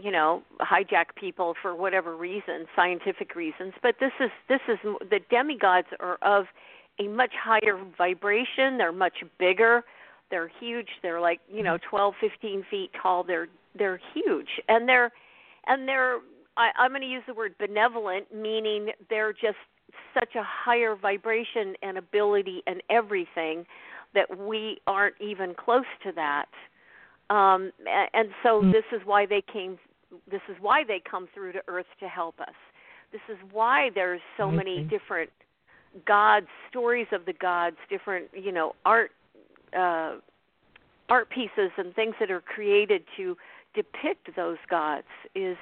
you 0.01 0.11
know, 0.11 0.43
hijack 0.61 1.15
people 1.15 1.55
for 1.61 1.75
whatever 1.75 2.15
reason, 2.15 2.65
scientific 2.75 3.35
reasons. 3.35 3.73
But 3.81 3.95
this 3.99 4.11
is 4.19 4.29
this 4.47 4.61
is 4.67 4.77
the 4.83 5.19
demigods 5.29 5.87
are 5.99 6.17
of 6.21 6.45
a 6.99 7.07
much 7.07 7.33
higher 7.41 7.79
vibration. 7.97 8.77
They're 8.77 8.91
much 8.91 9.23
bigger. 9.37 9.83
They're 10.29 10.51
huge. 10.59 10.89
They're 11.01 11.21
like 11.21 11.39
you 11.51 11.63
know, 11.63 11.75
mm-hmm. 11.75 11.95
12, 11.95 12.13
15 12.21 12.65
feet 12.69 12.91
tall. 13.01 13.23
They're 13.23 13.47
they're 13.77 13.99
huge 14.13 14.49
and 14.67 14.87
they're 14.87 15.11
and 15.67 15.87
they're 15.87 16.19
I, 16.57 16.71
I'm 16.77 16.91
going 16.91 17.01
to 17.01 17.07
use 17.07 17.23
the 17.25 17.33
word 17.33 17.55
benevolent, 17.57 18.33
meaning 18.33 18.89
they're 19.09 19.33
just 19.33 19.57
such 20.13 20.35
a 20.35 20.43
higher 20.43 20.95
vibration 20.95 21.75
and 21.81 21.97
ability 21.97 22.61
and 22.67 22.81
everything 22.89 23.65
that 24.13 24.37
we 24.37 24.79
aren't 24.87 25.15
even 25.21 25.53
close 25.53 25.85
to 26.03 26.11
that. 26.13 26.45
Um, 27.29 27.71
and 28.13 28.29
so 28.43 28.61
mm. 28.61 28.71
this 28.71 28.83
is 28.91 29.01
why 29.05 29.25
they 29.25 29.43
came. 29.53 29.77
This 30.29 30.41
is 30.49 30.55
why 30.59 30.83
they 30.83 31.01
come 31.09 31.27
through 31.33 31.53
to 31.53 31.61
Earth 31.67 31.85
to 31.99 32.07
help 32.07 32.39
us. 32.39 32.55
This 33.11 33.21
is 33.29 33.37
why 33.51 33.89
there's 33.93 34.21
so 34.37 34.51
many 34.51 34.83
different 34.83 35.29
gods, 36.05 36.47
stories 36.69 37.07
of 37.11 37.25
the 37.25 37.33
gods, 37.33 37.77
different 37.89 38.27
you 38.33 38.51
know 38.51 38.73
art 38.85 39.11
uh, 39.77 40.15
art 41.09 41.29
pieces 41.29 41.71
and 41.77 41.93
things 41.95 42.15
that 42.19 42.31
are 42.31 42.41
created 42.41 43.03
to 43.17 43.35
depict 43.75 44.35
those 44.35 44.57
gods 44.69 45.07
is 45.35 45.57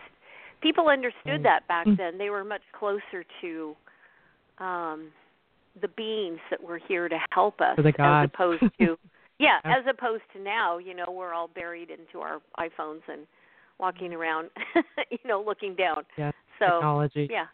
people 0.61 0.87
understood 0.87 1.41
mm. 1.41 1.43
that 1.43 1.67
back 1.67 1.85
mm. 1.85 1.97
then 1.97 2.17
they 2.17 2.29
were 2.29 2.43
much 2.43 2.61
closer 2.77 3.25
to 3.41 3.75
um 4.59 5.09
the 5.81 5.87
beings 5.89 6.39
that 6.49 6.61
were 6.61 6.79
here 6.87 7.07
to 7.07 7.19
help 7.31 7.61
us 7.61 7.77
as 7.77 8.29
opposed 8.33 8.63
to 8.79 8.97
yeah 9.39 9.59
as 9.65 9.83
opposed 9.89 10.23
to 10.33 10.41
now 10.41 10.77
you 10.77 10.93
know 10.95 11.05
we're 11.09 11.33
all 11.33 11.49
buried 11.49 11.89
into 11.89 12.19
our 12.19 12.39
iphones 12.59 13.01
and 13.07 13.27
walking 13.79 14.13
around 14.13 14.49
you 15.11 15.19
know 15.25 15.43
looking 15.45 15.75
down. 15.75 16.03
Yeah 16.17 16.31
so 16.59 16.65
technology. 16.65 17.27
yeah. 17.29 17.45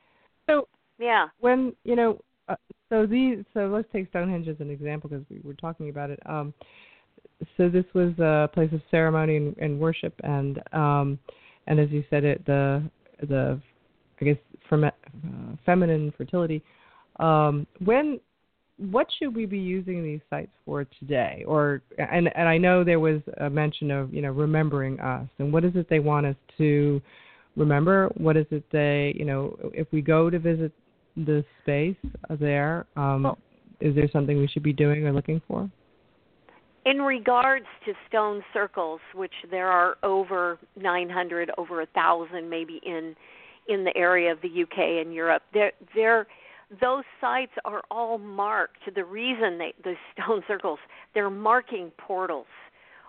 So 0.48 0.68
yeah. 1.00 1.28
when 1.40 1.74
you 1.84 1.96
know 1.96 2.20
uh, 2.50 2.56
so 2.90 3.06
these 3.06 3.44
so 3.54 3.68
let's 3.68 3.88
take 3.92 4.10
stonehenge 4.10 4.48
as 4.48 4.58
an 4.60 4.70
example 4.70 5.10
because 5.10 5.26
we 5.30 5.40
were 5.44 5.54
talking 5.54 5.90
about 5.90 6.10
it. 6.10 6.20
Um 6.26 6.54
so 7.58 7.70
this 7.70 7.86
was 7.94 8.18
a 8.20 8.50
place 8.54 8.72
of 8.74 8.82
ceremony 8.90 9.38
and, 9.38 9.58
and 9.58 9.80
worship, 9.80 10.14
and 10.24 10.62
um, 10.72 11.20
and 11.68 11.80
as 11.80 11.90
you 11.90 12.04
said, 12.10 12.24
it 12.24 12.46
the 12.46 12.90
the 13.22 13.60
I 14.22 14.26
guess 14.26 14.38
from 14.70 14.84
uh, 14.86 14.92
feminine 15.66 16.14
fertility. 16.18 16.64
Um, 17.20 17.68
when 17.84 18.20
what 18.78 19.08
should 19.18 19.36
we 19.36 19.46
be 19.46 19.60
using 19.60 20.04
these 20.04 20.22
sites 20.30 20.52
for 20.66 20.86
today? 21.00 21.44
Or 21.48 21.82
and 21.98 22.30
and 22.36 22.50
I 22.50 22.58
know 22.58 22.84
there 22.84 23.00
was 23.00 23.22
a 23.40 23.50
mention 23.50 23.92
of 23.92 24.14
you 24.14 24.22
know 24.22 24.32
remembering 24.32 25.00
us, 25.00 25.28
and 25.40 25.54
what 25.54 25.64
is 25.64 25.74
it 25.76 25.88
they 25.90 26.00
want 26.00 26.26
us 26.26 26.36
to 26.58 27.02
remember? 27.56 28.10
What 28.18 28.38
is 28.38 28.46
it 28.52 28.64
they 28.72 29.14
you 29.18 29.26
know 29.26 29.58
if 29.74 29.88
we 29.92 30.02
go 30.02 30.30
to 30.30 30.40
visit 30.40 30.72
the 31.16 31.46
space 31.62 31.96
there, 32.40 32.88
um, 32.96 33.24
well, 33.24 33.38
is 33.80 33.94
there 33.96 34.10
something 34.12 34.38
we 34.38 34.48
should 34.48 34.64
be 34.64 34.74
doing 34.74 35.06
or 35.06 35.14
looking 35.14 35.42
for? 35.48 35.70
In 36.86 36.98
regards 37.02 37.66
to 37.86 37.94
stone 38.10 38.44
circles, 38.54 39.00
which 39.14 39.32
there 39.52 39.68
are 39.68 39.96
over 40.04 40.58
900, 40.76 41.52
over 41.58 41.82
a 41.82 41.86
thousand, 41.88 42.50
maybe 42.50 42.82
in 42.86 43.16
in 43.70 43.86
the 43.86 43.96
area 43.96 44.32
of 44.32 44.42
the 44.42 44.64
UK 44.64 45.06
and 45.06 45.14
Europe, 45.14 45.44
there 45.54 45.72
there 45.96 46.28
those 46.82 47.04
sites 47.22 47.52
are 47.66 47.84
all 47.92 48.18
marked. 48.18 48.94
The 48.94 49.06
reason 49.06 49.58
they 49.58 49.74
the 49.84 49.96
stone 50.14 50.44
circles 50.48 50.80
they're 51.14 51.30
marking 51.30 51.92
portals. 51.98 52.48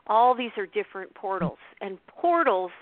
All 0.06 0.34
these 0.34 0.50
are 0.58 0.66
different 0.66 1.14
portals, 1.14 1.58
and 1.80 1.98
portals 2.06 2.72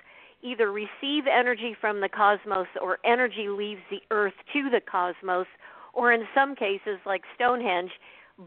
either 0.43 0.73
receive 0.73 1.25
energy 1.33 1.77
from 1.81 2.01
the 2.01 2.09
cosmos 2.09 2.67
or 2.81 2.99
energy 3.05 3.49
leaves 3.49 3.81
the 3.91 4.01
earth 4.11 4.35
to 4.53 4.69
the 4.71 4.81
cosmos, 4.81 5.47
or 5.93 6.13
in 6.13 6.25
some 6.35 6.57
cases, 6.57 6.99
like 7.07 7.23
Stonehenge, 7.37 7.93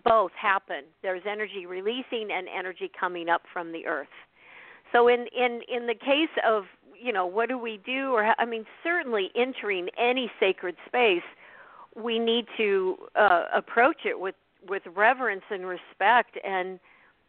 both 0.04 0.32
happen. 0.34 0.84
There's 1.02 1.22
energy 1.30 1.66
releasing 1.66 2.30
and 2.32 2.48
energy 2.48 2.92
coming 3.00 3.30
up 3.30 3.44
from 3.52 3.72
the 3.72 3.86
earth. 3.86 4.08
So 4.92 5.08
in 5.08 5.28
in 5.36 5.62
in 5.68 5.88
the 5.88 5.96
case 5.96 6.30
of 6.48 6.66
you 7.00 7.12
know 7.12 7.26
what 7.26 7.50
do 7.50 7.58
we 7.58 7.80
do 7.86 8.12
or 8.12 8.34
I 8.38 8.46
mean 8.46 8.66
certainly 8.84 9.30
entering 9.36 9.90
any 9.98 10.32
sacred 10.40 10.76
space, 10.86 11.24
we 11.96 12.20
need 12.20 12.46
to 12.58 12.98
uh, 13.16 13.46
approach 13.54 14.06
it 14.06 14.20
with 14.20 14.36
with 14.68 14.84
reverence 14.96 15.44
and 15.52 15.66
respect. 15.66 16.38
And 16.44 16.80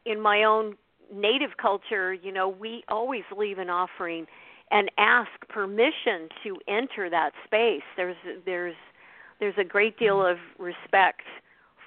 in 0.06 0.20
my 0.20 0.44
own 0.44 0.76
native 1.12 1.56
culture, 1.60 2.14
you 2.14 2.32
know, 2.32 2.48
we 2.48 2.82
always 2.88 3.24
leave 3.36 3.58
an 3.58 3.70
offering 3.70 4.26
and 4.70 4.90
ask 4.98 5.30
permission 5.48 6.28
to 6.42 6.56
enter 6.66 7.08
that 7.10 7.32
space. 7.44 7.82
There's 7.96 8.16
there's 8.44 8.74
there's 9.38 9.54
a 9.58 9.64
great 9.64 9.98
deal 9.98 10.24
of 10.24 10.38
respect 10.58 11.22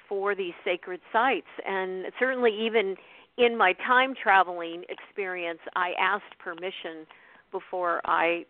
for 0.08 0.34
these 0.34 0.54
sacred 0.64 1.00
sites. 1.12 1.46
And 1.66 2.06
certainly, 2.18 2.52
even 2.58 2.96
in 3.38 3.56
my 3.56 3.72
time 3.72 4.14
traveling 4.20 4.84
experience, 4.88 5.60
I 5.76 5.92
asked 5.98 6.38
permission 6.38 7.06
before 7.52 8.00
I 8.04 8.44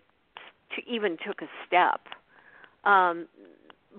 t- 0.74 0.84
even 0.86 1.16
took 1.26 1.42
a 1.42 1.48
step. 1.66 2.00
Um, 2.84 3.26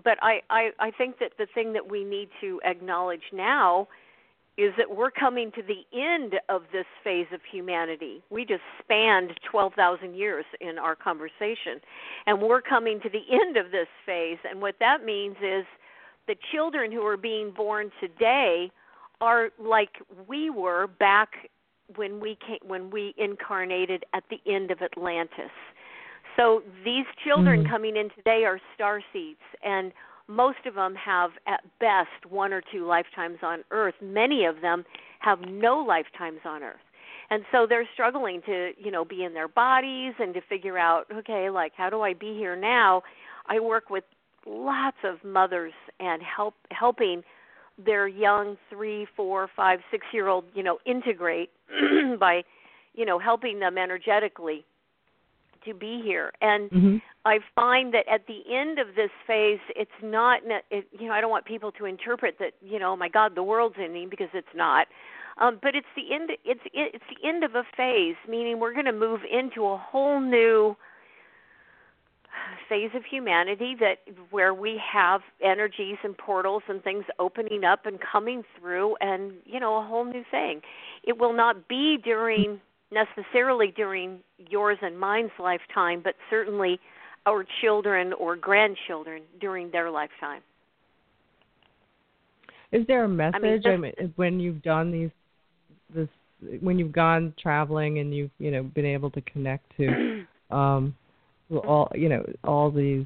but 0.04 0.18
I, 0.22 0.42
I, 0.50 0.72
I 0.80 0.92
think 0.92 1.20
that 1.20 1.34
the 1.38 1.48
thing 1.54 1.74
that 1.74 1.90
we 1.90 2.04
need 2.04 2.30
to 2.42 2.62
acknowledge 2.64 3.24
now 3.34 3.88
is 4.58 4.74
that 4.78 4.96
we're 4.96 5.12
coming 5.12 5.52
to 5.54 5.62
the 5.62 5.86
end 5.98 6.36
of 6.50 6.64
this 6.72 6.86
phase 7.04 7.28
of 7.34 7.40
humanity. 7.50 8.22
We 8.30 8.46
just 8.46 8.62
spanned 8.84 9.32
12,000 9.50 10.14
years 10.14 10.46
in 10.60 10.78
our 10.78 10.96
conversation, 10.96 11.80
and 12.28 12.42
we're 12.42 12.62
coming 12.62 13.00
to 13.02 13.10
the 13.10 13.24
end 13.32 13.58
of 13.58 13.72
this 13.72 13.88
phase. 14.06 14.38
And 14.50 14.62
what 14.62 14.76
that 14.80 15.06
means 15.06 15.38
is 15.42 15.66
the 16.28 16.36
children 16.52 16.92
who 16.92 17.06
are 17.06 17.18
being 17.18 17.52
born 17.52 17.92
today 18.00 18.72
are 19.22 19.50
like 19.60 20.00
we 20.28 20.50
were 20.50 20.88
back 20.88 21.50
when 21.96 22.20
we 22.20 22.38
came 22.46 22.60
when 22.68 22.90
we 22.90 23.14
incarnated 23.18 24.04
at 24.14 24.24
the 24.30 24.40
end 24.52 24.72
of 24.72 24.82
Atlantis. 24.82 25.52
So 26.36 26.64
these 26.84 27.06
children 27.24 27.64
Mhm. 27.64 27.70
coming 27.70 27.96
in 27.96 28.10
today 28.12 28.46
are 28.46 28.60
star 28.74 29.02
seeds 29.12 29.42
and 29.64 29.94
most 30.28 30.66
of 30.66 30.76
them 30.76 30.96
have 30.96 31.32
at 31.46 31.62
best 31.80 32.26
one 32.26 32.54
or 32.54 32.62
two 32.62 32.86
lifetimes 32.86 33.44
on 33.44 33.64
earth. 33.72 33.96
Many 34.02 34.46
of 34.46 34.62
them 34.62 34.86
have 35.20 35.42
no 35.42 35.80
lifetimes 35.80 36.40
on 36.46 36.64
earth. 36.64 36.80
And 37.30 37.46
so 37.52 37.66
they're 37.66 37.88
struggling 37.94 38.42
to, 38.44 38.74
you 38.78 38.92
know, 38.92 39.06
be 39.06 39.24
in 39.24 39.34
their 39.34 39.48
bodies 39.48 40.14
and 40.20 40.34
to 40.34 40.42
figure 40.42 40.78
out, 40.78 41.06
okay, 41.12 41.50
like 41.50 41.74
how 41.76 41.90
do 41.90 42.02
I 42.02 42.14
be 42.14 42.34
here 42.34 42.56
now? 42.56 43.04
I 43.48 43.60
work 43.60 43.90
with 43.90 44.04
lots 44.46 44.98
of 45.04 45.24
mothers 45.24 45.74
and 46.00 46.22
help 46.22 46.56
helping 46.72 47.24
their 47.78 48.08
young 48.08 48.58
three, 48.70 49.08
four, 49.16 49.50
five, 49.56 49.80
six 49.92 50.06
year 50.12 50.28
old, 50.28 50.46
you 50.54 50.64
know, 50.64 50.80
integrate 50.86 51.52
by, 52.20 52.44
you 52.94 53.06
know, 53.06 53.18
helping 53.18 53.60
them 53.60 53.78
energetically 53.78 54.66
to 55.66 55.74
be 55.74 56.02
here. 56.04 56.32
And 56.42 56.70
hmm 56.70 56.98
I 57.24 57.38
find 57.54 57.94
that 57.94 58.08
at 58.12 58.26
the 58.26 58.42
end 58.52 58.80
of 58.80 58.96
this 58.96 59.12
phase, 59.28 59.60
it's 59.76 59.92
not, 60.02 60.42
it, 60.72 60.88
you 60.92 61.08
know, 61.08 61.14
I 61.14 61.22
don't 61.22 61.30
want 61.30 61.46
people 61.46 61.72
to 61.74 61.86
interpret 61.86 62.38
that, 62.40 62.54
you 62.64 62.80
know, 62.80 62.94
oh 62.94 62.96
my 62.96 63.10
God, 63.10 63.36
the 63.36 63.44
world's 63.44 63.76
ending 63.80 64.10
because 64.10 64.30
it's 64.34 64.48
not. 64.56 64.88
Um, 65.38 65.60
but 65.62 65.76
it's 65.76 65.88
the 65.96 66.14
end. 66.14 66.32
It's 66.44 66.62
it's 66.74 67.04
the 67.10 67.28
end 67.28 67.44
of 67.44 67.56
a 67.56 67.64
phase, 67.78 68.16
meaning 68.28 68.60
we're 68.60 68.74
going 68.74 68.86
to 68.86 68.92
move 68.92 69.22
into 69.32 69.66
a 69.66 69.78
whole 69.78 70.20
new 70.20 70.76
phase 72.70 72.92
of 72.96 73.04
humanity 73.06 73.76
that 73.80 73.98
where 74.30 74.54
we 74.54 74.80
have 74.92 75.22
energies 75.44 75.98
and 76.04 76.18
portals 76.18 76.64
and 76.68 76.84
things 76.84 77.04
opening 77.20 77.64
up 77.64 77.86
and 77.86 78.00
coming 78.00 78.44
through 78.58 78.96
and 79.02 79.34
you 79.46 79.60
know 79.60 79.78
a 79.78 79.86
whole 79.86 80.06
new 80.06 80.24
thing 80.32 80.62
it 81.04 81.20
will 81.20 81.34
not 81.34 81.68
be 81.68 81.98
during 82.02 82.60
necessarily 82.92 83.74
during 83.76 84.20
yours 84.38 84.78
and 84.82 85.00
mine's 85.00 85.32
lifetime 85.40 86.02
but 86.04 86.16
certainly 86.30 86.80
our 87.26 87.46
children 87.62 88.14
or 88.14 88.36
grandchildren 88.36 89.22
during 89.40 89.70
their 89.72 89.92
lifetime. 89.92 90.42
Is 92.72 92.86
there 92.88 93.04
a 93.04 93.08
message 93.08 93.64
this- 93.64 93.66
I 93.66 93.78
mean, 93.78 94.14
when 94.16 94.40
you've 94.40 94.62
done 94.62 94.92
these 94.92 95.12
this 95.94 96.08
when 96.62 96.80
you've 96.80 96.92
gone 96.92 97.34
traveling 97.38 98.00
and 98.00 98.16
you've 98.16 98.32
you 98.40 98.50
know 98.50 98.64
been 98.64 98.86
able 98.86 99.12
to 99.12 99.22
connect 99.22 99.66
to 99.78 100.26
um 100.52 100.96
all 101.52 101.92
you 101.94 102.10
know 102.10 102.26
all 102.44 102.72
these 102.72 103.06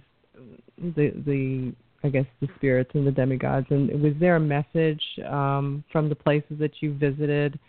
the 0.77 1.09
the 1.25 1.73
I 2.03 2.09
guess 2.09 2.25
the 2.39 2.47
spirits 2.55 2.91
and 2.93 3.05
the 3.05 3.11
demigods 3.11 3.67
and 3.71 3.89
was 4.01 4.13
there 4.19 4.35
a 4.35 4.39
message 4.39 5.03
um 5.27 5.83
from 5.91 6.07
the 6.09 6.15
places 6.15 6.59
that 6.59 6.81
you 6.81 6.93
visited 6.93 7.59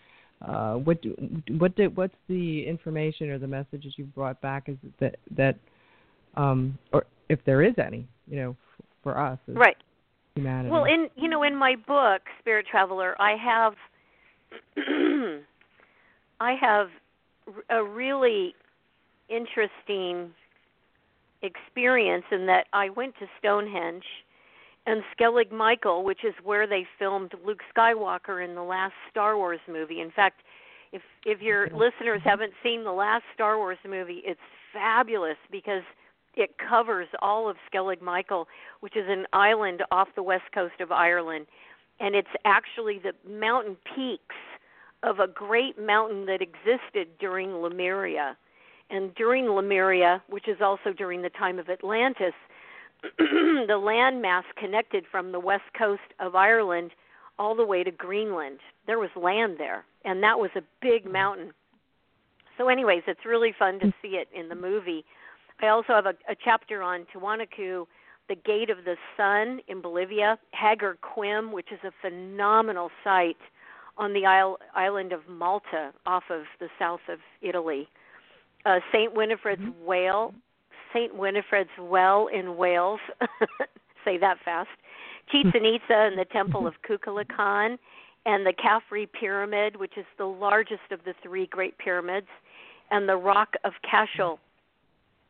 uh 0.45 0.73
what 0.75 1.01
do, 1.01 1.15
what 1.57 1.75
did 1.75 1.95
what's 1.95 2.15
the 2.27 2.65
information 2.67 3.29
or 3.29 3.39
the 3.39 3.47
messages 3.47 3.93
you 3.97 4.05
brought 4.05 4.39
back? 4.41 4.69
Is 4.69 4.77
that 4.99 5.15
that 5.35 5.55
um 6.35 6.77
or 6.93 7.05
if 7.29 7.43
there 7.45 7.63
is 7.63 7.73
any 7.83 8.07
you 8.27 8.37
know 8.37 8.51
f- 8.51 8.85
for 9.03 9.17
us 9.19 9.39
right. 9.47 9.77
humanity? 10.35 10.71
Well, 10.71 10.85
in 10.85 11.09
you 11.15 11.27
know, 11.27 11.43
in 11.43 11.55
my 11.55 11.75
book, 11.75 12.21
Spirit 12.39 12.65
Traveler, 12.69 13.15
I 13.19 13.35
have 13.35 13.73
I 16.39 16.55
have 16.59 16.89
a 17.69 17.83
really 17.83 18.53
interesting 19.29 20.33
experience 21.41 22.25
in 22.31 22.45
that 22.47 22.65
I 22.73 22.89
went 22.89 23.13
to 23.19 23.25
Stonehenge 23.39 24.03
and 24.87 25.03
Skellig 25.15 25.51
Michael, 25.51 26.03
which 26.03 26.23
is 26.23 26.33
where 26.43 26.65
they 26.65 26.87
filmed 26.97 27.33
Luke 27.45 27.59
Skywalker 27.75 28.43
in 28.43 28.55
the 28.55 28.63
last 28.63 28.93
Star 29.11 29.35
Wars 29.35 29.59
movie. 29.67 29.99
In 29.99 30.09
fact, 30.09 30.41
if 30.93 31.01
if 31.25 31.41
your 31.41 31.65
listeners 31.65 32.21
mm-hmm. 32.21 32.29
haven't 32.29 32.53
seen 32.63 32.83
the 32.85 32.93
last 32.93 33.23
Star 33.35 33.57
Wars 33.57 33.77
movie, 33.87 34.21
it's 34.25 34.39
fabulous 34.73 35.37
because 35.51 35.83
it 36.35 36.55
covers 36.57 37.07
all 37.21 37.49
of 37.49 37.57
Skellig 37.71 38.01
Michael, 38.01 38.47
which 38.79 38.95
is 38.95 39.05
an 39.07 39.25
island 39.33 39.83
off 39.91 40.07
the 40.15 40.23
west 40.23 40.45
coast 40.53 40.79
of 40.79 40.91
Ireland, 40.91 41.47
and 41.99 42.15
it's 42.15 42.27
actually 42.45 42.99
the 42.99 43.13
mountain 43.29 43.75
peaks 43.95 44.35
of 45.03 45.19
a 45.19 45.27
great 45.27 45.79
mountain 45.79 46.25
that 46.27 46.41
existed 46.41 47.07
during 47.19 47.55
Lemuria. 47.55 48.37
And 48.89 49.13
during 49.15 49.49
Lemuria, 49.49 50.23
which 50.29 50.47
is 50.47 50.57
also 50.61 50.93
during 50.93 51.21
the 51.21 51.29
time 51.29 51.59
of 51.59 51.69
Atlantis, 51.69 52.33
the 53.17 53.67
landmass 53.79 54.43
connected 54.57 55.05
from 55.09 55.31
the 55.31 55.39
west 55.39 55.63
coast 55.77 56.01
of 56.19 56.35
Ireland 56.35 56.91
all 57.39 57.55
the 57.55 57.65
way 57.65 57.83
to 57.83 57.91
Greenland. 57.91 58.59
There 58.87 58.99
was 58.99 59.09
land 59.15 59.55
there, 59.59 59.85
and 60.05 60.23
that 60.23 60.39
was 60.39 60.49
a 60.55 60.61
big 60.81 61.05
mountain. 61.05 61.51
So, 62.57 62.69
anyways, 62.69 63.03
it's 63.07 63.25
really 63.25 63.53
fun 63.57 63.79
to 63.79 63.93
see 64.01 64.15
it 64.15 64.27
in 64.33 64.49
the 64.49 64.55
movie. 64.55 65.05
I 65.61 65.67
also 65.67 65.93
have 65.93 66.05
a, 66.05 66.15
a 66.29 66.35
chapter 66.43 66.81
on 66.81 67.05
Tiwanaku, 67.13 67.85
the 68.29 68.35
Gate 68.35 68.69
of 68.69 68.83
the 68.83 68.95
Sun 69.15 69.61
in 69.67 69.81
Bolivia, 69.81 70.37
Hagar 70.51 70.97
Quim, 71.01 71.51
which 71.51 71.71
is 71.71 71.79
a 71.83 71.91
phenomenal 72.01 72.89
site 73.03 73.37
on 73.97 74.13
the 74.13 74.25
isle, 74.25 74.57
island 74.75 75.13
of 75.13 75.21
Malta 75.27 75.91
off 76.05 76.23
of 76.29 76.43
the 76.59 76.67
south 76.77 76.99
of 77.09 77.19
Italy. 77.41 77.87
Uh, 78.65 78.79
St. 78.91 79.13
Winifred's 79.13 79.61
Whale, 79.85 80.33
St. 80.97 81.15
Winifred's 81.15 81.69
Well 81.79 82.27
in 82.27 82.57
Wales. 82.57 82.99
Say 84.05 84.17
that 84.17 84.37
fast. 84.43 84.69
Chichen 85.31 85.65
Itza 85.65 85.79
and 85.89 86.17
the 86.17 86.25
Temple 86.25 86.65
of 86.65 86.73
Kukulkan, 86.87 87.77
and 88.25 88.45
the 88.45 88.53
Khafre 88.53 89.07
Pyramid, 89.11 89.75
which 89.75 89.97
is 89.97 90.05
the 90.17 90.25
largest 90.25 90.91
of 90.91 90.99
the 91.05 91.13
three 91.21 91.45
Great 91.47 91.77
Pyramids, 91.77 92.27
and 92.89 93.07
the 93.07 93.15
Rock 93.15 93.53
of 93.63 93.73
Cashel, 93.89 94.39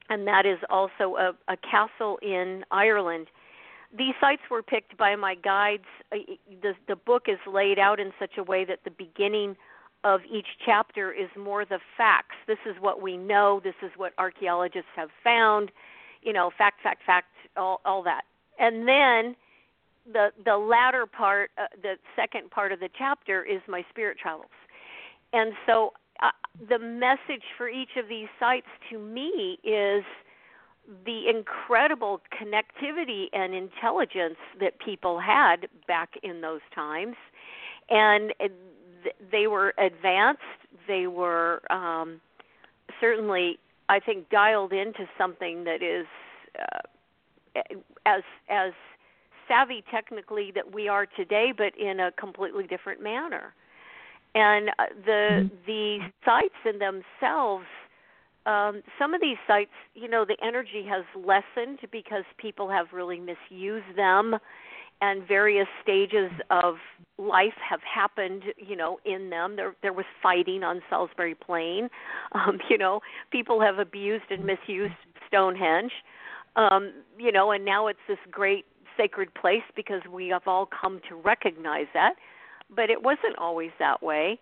and 0.10 0.26
that 0.28 0.46
is 0.46 0.60
also 0.70 1.16
a, 1.18 1.32
a 1.52 1.58
castle 1.58 2.18
in 2.22 2.64
Ireland. 2.72 3.28
These 3.98 4.14
sites 4.22 4.44
were 4.50 4.62
picked 4.62 4.98
by 4.98 5.16
my 5.16 5.36
guides. 5.36 5.86
The, 6.12 6.74
the 6.88 6.96
book 6.96 7.24
is 7.28 7.40
laid 7.52 7.80
out 7.80 8.00
in 8.00 8.12
such 8.20 8.38
a 8.38 8.44
way 8.44 8.64
that 8.66 8.80
the 8.86 8.92
beginning 8.92 9.56
of 10.04 10.22
each 10.32 10.48
chapter 10.66 11.12
is 11.12 11.30
more 11.38 11.66
the 11.66 11.80
facts. 11.98 12.36
This 12.48 12.60
is 12.66 12.76
what 12.80 13.02
we 13.02 13.18
know. 13.18 13.62
This 13.64 13.76
is 13.82 13.92
what 13.98 14.14
archaeologists 14.18 14.92
have 14.96 15.10
found. 15.24 15.72
You 16.22 16.34
know, 16.34 16.52
fact, 16.58 16.82
fact, 16.82 17.04
fact, 17.06 17.28
all, 17.56 17.82
all 17.86 18.04
that. 18.04 18.24
And 18.60 18.88
then 18.88 19.36
the 20.12 20.32
the 20.46 20.58
latter 20.58 21.06
part, 21.06 21.52
uh, 21.58 21.68
the 21.82 21.96
second 22.16 22.50
part 22.52 22.72
of 22.72 22.80
the 22.80 22.90
chapter, 22.98 23.44
is 23.44 23.62
my 23.68 23.86
spirit 23.90 24.18
travels. 24.18 24.48
And 25.34 25.54
so, 25.66 25.94
uh, 26.22 26.32
the 26.70 26.80
message 26.80 27.44
for 27.58 27.68
each 27.68 27.98
of 27.98 28.08
these 28.08 28.28
sites 28.40 28.68
to 28.90 28.98
me 28.98 29.60
is 29.64 30.04
the 31.06 31.28
incredible 31.30 32.22
connectivity 32.32 33.26
and 33.34 33.54
intelligence 33.54 34.38
that 34.60 34.80
people 34.80 35.20
had 35.20 35.68
back 35.88 36.12
in 36.24 36.42
those 36.42 36.62
times, 36.74 37.16
and 37.90 38.34
uh, 38.40 38.48
th- 39.08 39.32
they 39.32 39.48
were 39.48 39.74
advanced. 39.78 40.42
They 40.88 41.08
were 41.08 41.62
um, 41.72 42.20
certainly, 43.00 43.60
I 43.90 44.00
think, 44.00 44.30
dialed 44.30 44.74
into 44.74 45.08
something 45.18 45.64
that 45.64 45.82
is 45.82 46.08
uh, 46.60 47.62
as 48.06 48.24
as 48.50 48.74
savvy 49.48 49.84
technically 49.90 50.52
that 50.54 50.74
we 50.74 50.88
are 50.88 51.06
today, 51.06 51.54
but 51.56 51.74
in 51.78 52.00
a 52.00 52.12
completely 52.12 52.68
different 52.68 53.02
manner. 53.02 53.54
And 54.36 54.70
uh, 54.70 54.86
the 55.06 55.50
the 55.66 56.00
sites 56.26 56.62
in 56.66 56.80
themselves, 56.80 57.66
um, 58.46 58.82
some 59.00 59.14
of 59.14 59.22
these 59.22 59.38
sites, 59.48 59.72
you 59.96 60.08
know, 60.08 60.26
the 60.26 60.38
energy 60.46 60.86
has 60.88 61.04
lessened 61.16 61.80
because 61.92 62.24
people 62.38 62.70
have 62.70 62.88
really 62.94 63.20
misused 63.20 63.96
them, 63.96 64.36
and 65.02 65.28
various 65.28 65.68
stages 65.84 66.32
of 66.50 66.76
life 67.18 67.54
have 67.68 67.82
happened, 67.82 68.44
you 68.58 68.76
know, 68.76 69.00
in 69.06 69.30
them. 69.30 69.56
There 69.56 69.76
there 69.82 69.94
was 69.94 70.06
fighting 70.22 70.64
on 70.64 70.82
Salisbury 70.90 71.36
Plain, 71.36 71.90
um, 72.34 72.60
you 72.70 72.78
know, 72.78 73.02
people 73.32 73.62
have 73.62 73.80
abused 73.80 74.26
and 74.30 74.46
misused 74.46 74.94
Stonehenge, 75.28 75.92
um, 76.56 76.94
you 77.18 77.32
know, 77.32 77.52
and 77.52 77.64
now 77.66 77.88
it's 77.88 78.00
this 78.08 78.18
great 78.32 78.66
sacred 78.98 79.34
place 79.36 79.64
because 79.76 80.02
we 80.12 80.28
have 80.30 80.44
all 80.48 80.68
come 80.68 81.00
to 81.08 81.16
recognize 81.16 81.86
that. 81.94 82.14
But 82.76 82.90
it 82.90 83.02
wasn't 83.04 83.38
always 83.38 83.72
that 83.80 84.02
way. 84.04 84.40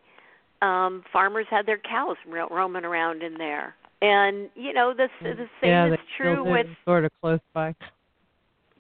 Um, 0.62 1.04
farmers 1.12 1.46
had 1.50 1.66
their 1.66 1.78
cows 1.78 2.16
ro- 2.28 2.48
roaming 2.50 2.86
around 2.86 3.22
in 3.22 3.38
there, 3.38 3.76
and 4.02 4.50
you 4.56 4.74
know 4.74 4.94
the 4.96 5.10
the 5.22 5.36
same 5.62 5.70
yeah, 5.70 5.94
is 5.94 6.00
true 6.18 6.50
with 6.50 6.66
sort 6.86 7.06
of 7.06 7.12
close 7.22 7.42
by. 7.54 7.76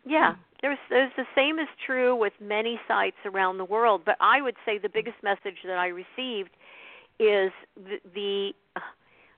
yeah. 0.05 0.35
There's 0.61 0.77
there's 0.89 1.11
the 1.17 1.25
same 1.35 1.59
is 1.59 1.67
true 1.85 2.15
with 2.15 2.33
many 2.39 2.79
sites 2.87 3.17
around 3.25 3.57
the 3.57 3.65
world, 3.65 4.01
but 4.05 4.15
I 4.19 4.41
would 4.41 4.55
say 4.65 4.77
the 4.77 4.89
biggest 4.89 5.17
message 5.21 5.57
that 5.65 5.77
I 5.77 5.87
received 5.87 6.51
is 7.19 7.51
the 7.75 7.99
the, 8.13 8.53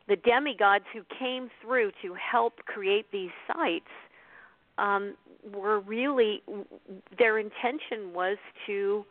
the 0.08 0.16
demigods 0.16 0.86
who 0.94 1.02
came 1.18 1.50
through 1.62 1.92
to 2.02 2.14
help 2.14 2.58
create 2.66 3.08
these 3.12 3.32
sites 3.48 3.90
um, 4.78 5.16
were 5.54 5.80
really 5.80 6.44
their 7.18 7.40
intention 7.40 8.14
was 8.14 8.38
to 8.68 9.06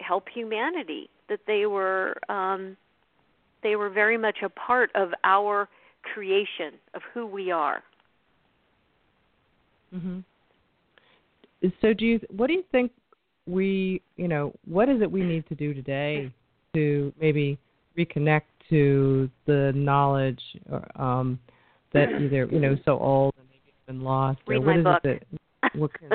help 0.00 0.28
humanity. 0.28 1.08
That 1.28 1.40
they 1.46 1.66
were 1.66 2.16
um, 2.28 2.76
they 3.62 3.76
were 3.76 3.88
very 3.88 4.18
much 4.18 4.38
a 4.42 4.48
part 4.48 4.90
of 4.94 5.12
our 5.22 5.68
creation 6.02 6.74
of 6.94 7.02
who 7.12 7.26
we 7.26 7.50
are. 7.50 7.82
Mm-hmm. 9.94 10.20
So, 11.80 11.92
do 11.92 12.04
you? 12.04 12.20
What 12.30 12.48
do 12.48 12.54
you 12.54 12.64
think 12.72 12.92
we? 13.46 14.02
You 14.16 14.28
know, 14.28 14.52
what 14.66 14.88
is 14.88 15.02
it 15.02 15.10
we 15.10 15.22
need 15.22 15.46
to 15.48 15.54
do 15.54 15.74
today 15.74 16.32
to 16.74 17.12
maybe 17.20 17.58
reconnect 17.98 18.42
to 18.70 19.30
the 19.46 19.72
knowledge 19.74 20.40
um, 20.96 21.38
that 21.92 22.08
either 22.20 22.46
you 22.50 22.60
know 22.60 22.76
so 22.84 22.98
old 22.98 23.34
and 23.38 23.46
maybe 23.48 23.72
been 23.86 24.02
lost, 24.02 24.40
Read 24.46 24.56
or 24.56 24.60
what 24.60 24.66
my 24.66 24.78
is 24.78 24.84
book. 24.84 25.00
it 25.04 25.26
that? 25.62 25.78
What 25.78 25.90
can, 25.94 26.10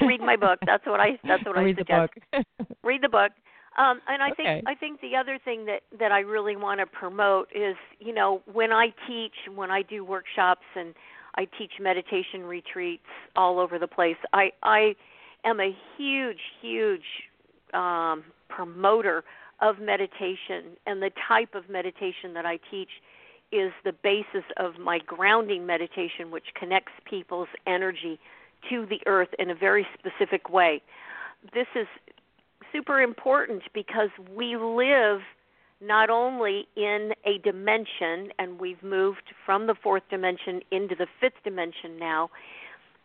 Read 0.06 0.20
my 0.20 0.36
book. 0.36 0.58
That's 0.66 0.84
what 0.86 1.00
I. 1.00 1.18
That's 1.24 1.44
what 1.44 1.56
Read 1.56 1.76
I 1.76 1.80
suggest. 1.80 2.12
the 2.32 2.44
book. 2.58 2.76
Read 2.84 3.02
the 3.02 3.08
book. 3.08 3.32
Um, 3.76 4.00
and 4.06 4.22
I 4.22 4.30
think 4.30 4.64
I 4.66 4.74
think 4.74 5.00
the 5.00 5.16
other 5.16 5.38
thing 5.44 5.66
that 5.66 5.80
that 5.98 6.12
I 6.12 6.20
really 6.20 6.56
want 6.56 6.80
to 6.80 6.86
promote 6.86 7.48
is 7.54 7.76
you 7.98 8.14
know 8.14 8.40
when 8.52 8.72
I 8.72 8.94
teach 9.08 9.34
when 9.52 9.70
I 9.70 9.82
do 9.82 10.04
workshops 10.04 10.64
and 10.76 10.94
I 11.36 11.46
teach 11.58 11.72
meditation 11.80 12.42
retreats 12.44 13.02
all 13.36 13.58
over 13.58 13.78
the 13.78 13.88
place. 13.88 14.16
I 14.32 14.52
I 14.62 14.94
am 15.44 15.60
a 15.60 15.76
huge 15.96 16.40
huge 16.60 17.02
um, 17.72 18.24
promoter 18.48 19.24
of 19.60 19.78
meditation 19.80 20.76
and 20.86 21.02
the 21.02 21.10
type 21.28 21.54
of 21.54 21.68
meditation 21.68 22.34
that 22.34 22.44
I 22.44 22.58
teach 22.70 22.90
is 23.52 23.72
the 23.84 23.92
basis 24.02 24.44
of 24.56 24.78
my 24.78 24.98
grounding 24.98 25.64
meditation 25.64 26.30
which 26.30 26.46
connects 26.58 26.92
people's 27.08 27.48
energy 27.66 28.18
to 28.68 28.86
the 28.86 29.00
earth 29.06 29.28
in 29.38 29.50
a 29.50 29.54
very 29.54 29.86
specific 29.98 30.50
way. 30.50 30.82
This 31.52 31.66
is 31.74 31.86
super 32.72 33.00
important 33.00 33.62
because 33.72 34.08
we 34.34 34.56
live 34.56 35.20
not 35.86 36.10
only 36.10 36.66
in 36.76 37.12
a 37.24 37.38
dimension, 37.38 38.32
and 38.38 38.58
we've 38.58 38.82
moved 38.82 39.32
from 39.44 39.66
the 39.66 39.74
fourth 39.82 40.02
dimension 40.10 40.60
into 40.70 40.94
the 40.94 41.06
fifth 41.20 41.42
dimension 41.44 41.98
now, 41.98 42.30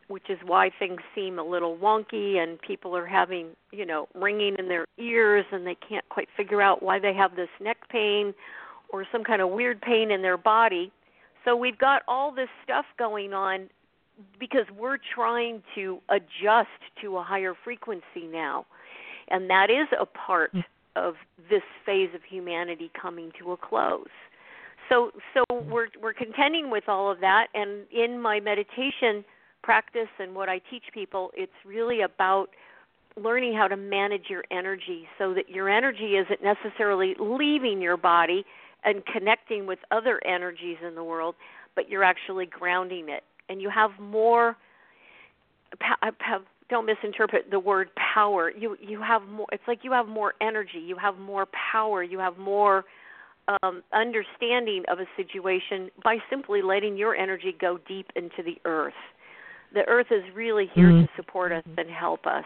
which 0.08 0.30
is 0.30 0.40
why 0.46 0.72
things 0.80 1.00
seem 1.14 1.38
a 1.38 1.44
little 1.44 1.78
wonky 1.78 2.38
and 2.38 2.60
people 2.62 2.96
are 2.96 3.06
having, 3.06 3.50
you 3.72 3.86
know, 3.86 4.08
ringing 4.16 4.56
in 4.58 4.68
their 4.68 4.86
ears 4.98 5.46
and 5.52 5.68
they 5.68 5.76
can't 5.88 6.08
quite 6.10 6.28
figure 6.36 6.62
out 6.62 6.82
why 6.82 6.98
they 6.98 7.14
have 7.14 7.36
this 7.36 7.50
neck 7.60 7.78
pain 7.90 8.34
or 8.90 9.06
some 9.12 9.24
kind 9.24 9.42
of 9.42 9.50
weird 9.50 9.80
pain 9.82 10.10
in 10.10 10.22
their 10.22 10.38
body. 10.38 10.92
So 11.46 11.56
we've 11.56 11.78
got 11.78 12.02
all 12.08 12.32
this 12.34 12.50
stuff 12.64 12.86
going 12.98 13.34
on 13.34 13.70
because 14.40 14.66
we're 14.78 14.98
trying 15.14 15.62
to 15.76 16.00
adjust 16.10 16.70
to 17.02 17.18
a 17.18 17.24
higher 17.24 17.54
frequency 17.64 18.28
now 18.32 18.66
and 19.30 19.50
that 19.50 19.70
is 19.70 19.88
a 20.00 20.06
part 20.06 20.54
mm. 20.54 20.64
Of 21.00 21.16
this 21.50 21.64
phase 21.86 22.10
of 22.14 22.22
humanity 22.30 22.92
coming 23.00 23.32
to 23.40 23.52
a 23.52 23.58
close. 23.58 24.08
So 24.90 25.12
so 25.34 25.44
we're 25.70 25.88
we're 26.02 26.14
contending 26.14 26.70
with 26.70 26.86
all 26.88 27.12
of 27.12 27.20
that 27.22 27.48
and 27.54 27.86
in 27.92 28.22
my 28.22 28.40
meditation 28.40 29.24
practice 29.62 30.08
and 30.20 30.36
what 30.36 30.50
I 30.50 30.60
teach 30.70 30.86
people 30.94 31.32
it's 31.36 31.52
really 31.66 32.02
about 32.02 32.48
learning 33.18 33.54
how 33.54 33.68
to 33.68 33.76
manage 33.76 34.26
your 34.30 34.44
energy 34.52 35.08
so 35.18 35.34
that 35.34 35.50
your 35.50 35.70
energy 35.70 36.16
isn't 36.16 36.42
necessarily 36.42 37.16
leaving 37.20 37.82
your 37.82 37.98
body 37.98 38.46
and 38.86 39.06
connecting 39.06 39.68
with 39.68 39.80
other 39.92 40.22
energies 40.26 40.78
in 40.86 40.96
the 40.96 41.04
world 41.04 41.36
but 41.76 41.90
you're 41.90 42.04
actually 42.04 42.46
grounding 42.46 43.10
it 43.10 43.24
and 43.50 43.62
you 43.62 43.70
have 43.70 43.92
more 44.00 44.56
pa- 45.80 46.12
don't 46.70 46.86
misinterpret 46.86 47.50
the 47.50 47.60
word 47.60 47.90
power. 48.14 48.52
You 48.52 48.78
you 48.80 49.02
have 49.02 49.24
more. 49.24 49.48
It's 49.52 49.64
like 49.68 49.80
you 49.84 49.92
have 49.92 50.08
more 50.08 50.34
energy. 50.42 50.80
You 50.80 50.96
have 50.98 51.18
more 51.18 51.48
power. 51.72 52.04
You 52.04 52.20
have 52.20 52.38
more 52.38 52.86
um, 53.64 53.84
understanding 53.94 54.84
of 54.88 55.00
a 55.00 55.06
situation 55.18 55.90
by 56.04 56.18
simply 56.30 56.62
letting 56.62 56.96
your 56.96 57.16
energy 57.16 57.56
go 57.60 57.80
deep 57.88 58.08
into 58.16 58.44
the 58.44 58.58
earth. 58.66 58.94
The 59.74 59.88
earth 59.88 60.08
is 60.12 60.24
really 60.36 60.68
here 60.74 60.92
Mhm. 60.92 61.08
to 61.08 61.10
support 61.16 61.52
us 61.52 61.64
and 61.78 61.90
help 61.90 62.26
us. 62.26 62.46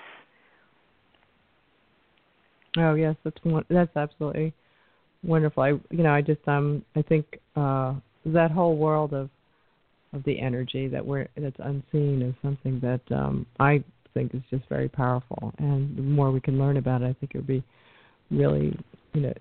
Oh 2.77 2.95
yes, 2.95 3.15
that's 3.23 3.43
one, 3.43 3.65
that's 3.69 3.95
absolutely 3.95 4.53
wonderful. 5.23 5.63
I 5.63 5.69
you 5.69 6.03
know 6.03 6.13
I 6.13 6.21
just 6.21 6.45
um 6.47 6.83
I 6.95 7.01
think 7.01 7.39
uh 7.55 7.93
that 8.25 8.51
whole 8.51 8.77
world 8.77 9.13
of 9.13 9.29
of 10.13 10.23
the 10.23 10.39
energy 10.39 10.87
that 10.87 11.05
we're 11.05 11.27
that's 11.35 11.59
unseen 11.59 12.21
is 12.21 12.35
something 12.41 12.79
that 12.79 13.01
um 13.11 13.45
I 13.59 13.83
think 14.13 14.33
is 14.33 14.41
just 14.49 14.67
very 14.69 14.89
powerful. 14.89 15.53
And 15.57 15.95
the 15.97 16.01
more 16.01 16.31
we 16.31 16.41
can 16.41 16.59
learn 16.59 16.77
about 16.77 17.01
it, 17.01 17.05
I 17.05 17.13
think 17.19 17.33
it 17.33 17.37
would 17.37 17.47
be 17.47 17.63
really 18.31 18.77
you 19.13 19.21
know 19.21 19.33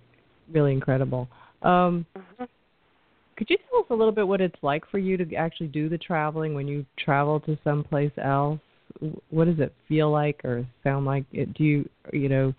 really 0.52 0.72
incredible. 0.72 1.28
Um, 1.62 2.06
could 3.36 3.48
you 3.48 3.56
tell 3.70 3.80
us 3.80 3.86
a 3.90 3.94
little 3.94 4.12
bit 4.12 4.26
what 4.26 4.40
it's 4.40 4.62
like 4.62 4.88
for 4.90 4.98
you 4.98 5.16
to 5.16 5.34
actually 5.34 5.68
do 5.68 5.88
the 5.88 5.98
traveling 5.98 6.54
when 6.54 6.68
you 6.68 6.84
travel 6.98 7.40
to 7.40 7.58
someplace 7.64 8.12
else? 8.22 8.60
What 9.30 9.46
does 9.46 9.58
it 9.58 9.74
feel 9.88 10.10
like 10.10 10.44
or 10.44 10.66
sound 10.84 11.06
like? 11.06 11.24
It, 11.32 11.54
do 11.54 11.64
you 11.64 11.88
you 12.12 12.28
know 12.28 12.54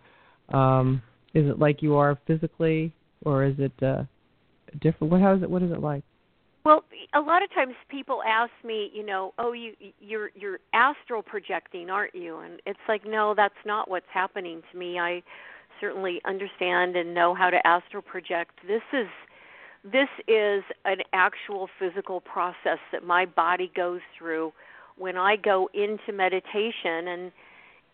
um, 0.58 1.02
is 1.34 1.48
it 1.50 1.60
like 1.60 1.82
you 1.82 1.96
are 1.96 2.18
physically, 2.28 2.94
or 3.26 3.44
is 3.44 3.56
it 3.58 3.72
uh, 3.84 4.04
different? 4.82 5.12
What 5.12 5.22
how 5.22 5.36
is 5.36 5.44
it? 5.44 5.50
What 5.50 5.64
is 5.64 5.72
it 5.72 5.82
like? 5.82 6.04
Well, 6.66 6.86
a 7.14 7.20
lot 7.20 7.44
of 7.44 7.54
times 7.54 7.74
people 7.90 8.22
ask 8.26 8.52
me, 8.64 8.90
you 8.94 9.06
know, 9.06 9.34
oh, 9.38 9.52
you 9.52 9.74
you're 10.00 10.32
you're 10.34 10.60
astral 10.74 11.22
projecting, 11.22 11.90
aren't 11.90 12.16
you? 12.16 12.40
And 12.40 12.62
it's 12.66 12.80
like, 12.88 13.02
no, 13.06 13.34
that's 13.36 13.54
not 13.66 13.90
what's 13.90 14.06
happening 14.14 14.62
to 14.72 14.78
me. 14.78 14.98
I 14.98 15.24
certainly 15.82 16.22
understand 16.26 16.96
and 16.96 17.14
know 17.14 17.34
how 17.34 17.50
to 17.50 17.66
astral 17.68 18.02
project. 18.02 18.60
This 18.66 18.82
is 18.94 19.08
this 19.84 20.08
is 20.30 20.64
an 20.86 21.00
actual 21.12 21.68
physical 21.78 22.22
process 22.22 22.80
that 22.94 23.04
my 23.04 23.26
body 23.26 23.70
goes 23.76 24.00
through 24.18 24.54
when 24.98 25.18
I 25.18 25.36
go 25.36 25.70
into 25.74 26.14
meditation 26.14 27.10
and 27.10 27.32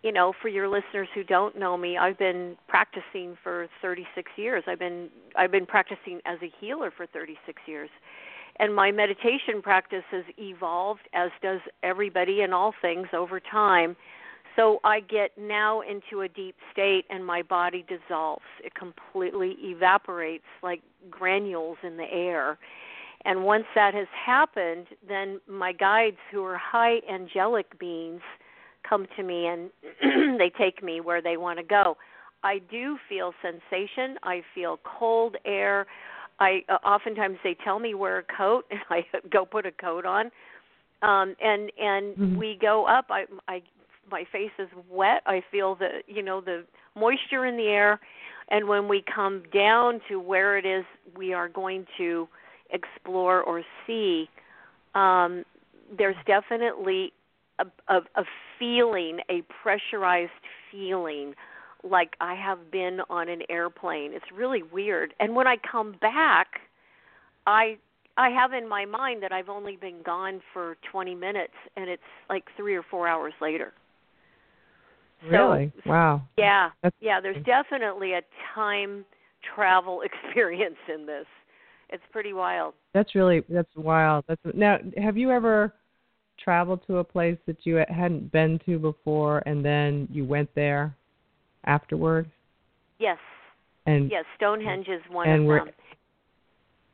you 0.03 0.13
know, 0.13 0.31
for 0.41 0.47
your 0.47 0.69
listeners 0.69 1.09
who 1.13 1.23
don't 1.25 1.59
know 1.59 1.75
me, 1.75 1.97
I've 1.97 2.17
been 2.17 2.55
practicing 2.69 3.37
for 3.43 3.67
36 3.81 4.31
years. 4.37 4.63
I've 4.67 4.79
been 4.79 5.09
I've 5.35 5.51
been 5.51 5.65
practicing 5.65 6.21
as 6.25 6.37
a 6.41 6.51
healer 6.61 6.91
for 6.95 7.05
36 7.07 7.61
years. 7.65 7.89
And 8.59 8.75
my 8.75 8.91
meditation 8.91 9.61
practice 9.61 10.03
has 10.11 10.25
evolved 10.37 11.07
as 11.13 11.31
does 11.41 11.61
everybody 11.81 12.41
in 12.41 12.51
all 12.51 12.73
things 12.81 13.07
over 13.13 13.39
time. 13.39 13.95
So 14.55 14.79
I 14.83 14.99
get 14.99 15.31
now 15.37 15.81
into 15.81 16.21
a 16.21 16.27
deep 16.27 16.55
state 16.71 17.05
and 17.09 17.25
my 17.25 17.41
body 17.41 17.85
dissolves. 17.87 18.43
It 18.63 18.73
completely 18.75 19.55
evaporates 19.61 20.43
like 20.61 20.81
granules 21.09 21.77
in 21.83 21.95
the 21.95 22.11
air. 22.11 22.57
And 23.25 23.43
once 23.43 23.65
that 23.75 23.93
has 23.93 24.07
happened, 24.25 24.87
then 25.07 25.39
my 25.47 25.71
guides 25.71 26.17
who 26.31 26.43
are 26.43 26.57
high 26.57 26.97
angelic 27.09 27.79
beings 27.79 28.21
come 28.87 29.07
to 29.15 29.23
me 29.23 29.47
and 29.47 29.69
they 30.39 30.51
take 30.57 30.83
me 30.83 30.99
where 30.99 31.21
they 31.21 31.37
want 31.37 31.59
to 31.59 31.63
go. 31.63 31.95
I 32.43 32.59
do 32.59 32.97
feel 33.07 33.33
sensation. 33.41 34.17
I 34.23 34.41
feel 34.55 34.79
cold 34.83 35.35
air. 35.45 35.85
I 36.39 36.63
uh, 36.69 36.77
oftentimes 36.85 37.37
they 37.43 37.55
tell 37.63 37.79
me 37.79 37.93
wear 37.93 38.19
a 38.19 38.23
coat, 38.23 38.65
and 38.71 38.79
I 38.89 39.05
go 39.29 39.45
put 39.45 39.65
a 39.65 39.71
coat 39.71 40.05
on. 40.05 40.31
Um, 41.01 41.35
and 41.41 41.71
and 41.79 42.15
Mhm. 42.17 42.37
we 42.37 42.57
go 42.61 42.85
up. 42.85 43.05
I 43.09 43.25
I 43.47 43.61
my 44.11 44.25
face 44.31 44.51
is 44.57 44.69
wet. 44.89 45.21
I 45.25 45.41
feel 45.51 45.75
the 45.75 46.03
you 46.07 46.21
know 46.23 46.41
the 46.41 46.65
moisture 46.95 47.45
in 47.45 47.57
the 47.57 47.67
air. 47.67 47.99
And 48.51 48.67
when 48.67 48.87
we 48.87 49.03
come 49.03 49.43
down 49.53 50.01
to 50.07 50.19
where 50.19 50.57
it 50.57 50.65
is 50.65 50.83
we 51.15 51.33
are 51.33 51.47
going 51.47 51.85
to 51.97 52.27
explore 52.71 53.41
or 53.43 53.63
see, 53.85 54.27
um, 54.95 55.45
there's 55.95 56.15
definitely 56.25 57.13
a, 57.59 57.65
a, 57.87 57.97
a 58.15 58.25
feeling, 58.57 59.19
a 59.29 59.43
pressurized 59.61 60.31
feeling, 60.71 61.35
like 61.83 62.15
I 62.19 62.35
have 62.35 62.71
been 62.71 62.99
on 63.09 63.29
an 63.29 63.41
airplane. 63.49 64.11
It's 64.13 64.25
really 64.35 64.63
weird. 64.63 65.13
And 65.19 65.35
when 65.35 65.47
I 65.47 65.55
come 65.71 65.95
back, 66.01 66.47
I 67.47 67.77
I 68.17 68.29
have 68.29 68.51
in 68.53 68.67
my 68.67 68.85
mind 68.85 69.23
that 69.23 69.31
I've 69.31 69.49
only 69.49 69.77
been 69.77 70.01
gone 70.05 70.41
for 70.51 70.75
20 70.91 71.15
minutes, 71.15 71.53
and 71.77 71.89
it's 71.89 72.03
like 72.29 72.43
three 72.57 72.75
or 72.75 72.83
four 72.83 73.07
hours 73.07 73.33
later. 73.41 73.73
So- 75.21 75.29
Really? 75.29 75.71
Wow. 75.85 76.23
Yeah, 76.37 76.69
That's 76.83 76.95
yeah. 76.99 77.19
There's 77.21 77.43
definitely 77.45 78.13
a 78.13 78.21
time 78.53 79.05
travel 79.55 80.01
experience 80.25 80.77
in 80.93 81.05
this. 81.05 81.25
It's 81.91 82.03
pretty 82.11 82.33
wild. 82.33 82.73
That's 82.93 83.15
really 83.15 83.43
that's 83.49 83.75
wild. 83.75 84.25
That's 84.27 84.41
now. 84.53 84.77
Have 84.97 85.17
you 85.17 85.31
ever 85.31 85.73
traveled 86.37 86.85
to 86.87 86.97
a 86.97 87.03
place 87.03 87.37
that 87.47 87.65
you 87.65 87.83
hadn't 87.89 88.31
been 88.31 88.59
to 88.65 88.79
before, 88.79 89.43
and 89.45 89.63
then 89.65 90.07
you 90.11 90.23
went 90.23 90.49
there 90.55 90.95
afterward? 91.65 92.29
Yes, 92.99 93.17
And 93.85 94.11
yes. 94.11 94.25
Stonehenge 94.35 94.87
is 94.87 95.01
one 95.09 95.27
and 95.29 95.41
of 95.41 95.47
we're- 95.47 95.65
them. 95.65 95.73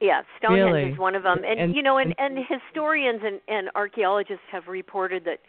Yeah, 0.01 0.21
Stonehenge 0.38 0.73
Really? 0.73 0.91
is 0.91 0.97
one 0.97 1.15
of 1.15 1.23
them, 1.23 1.43
and, 1.45 1.60
And- 1.60 1.75
you 1.75 1.82
know, 1.82 1.97
and, 1.97 2.13
and- 2.17 2.38
historians 2.38 3.21
and, 3.23 3.39
and 3.47 3.69
archaeologists 3.75 4.45
have 4.51 4.67
reported 4.67 5.23
that 5.25 5.39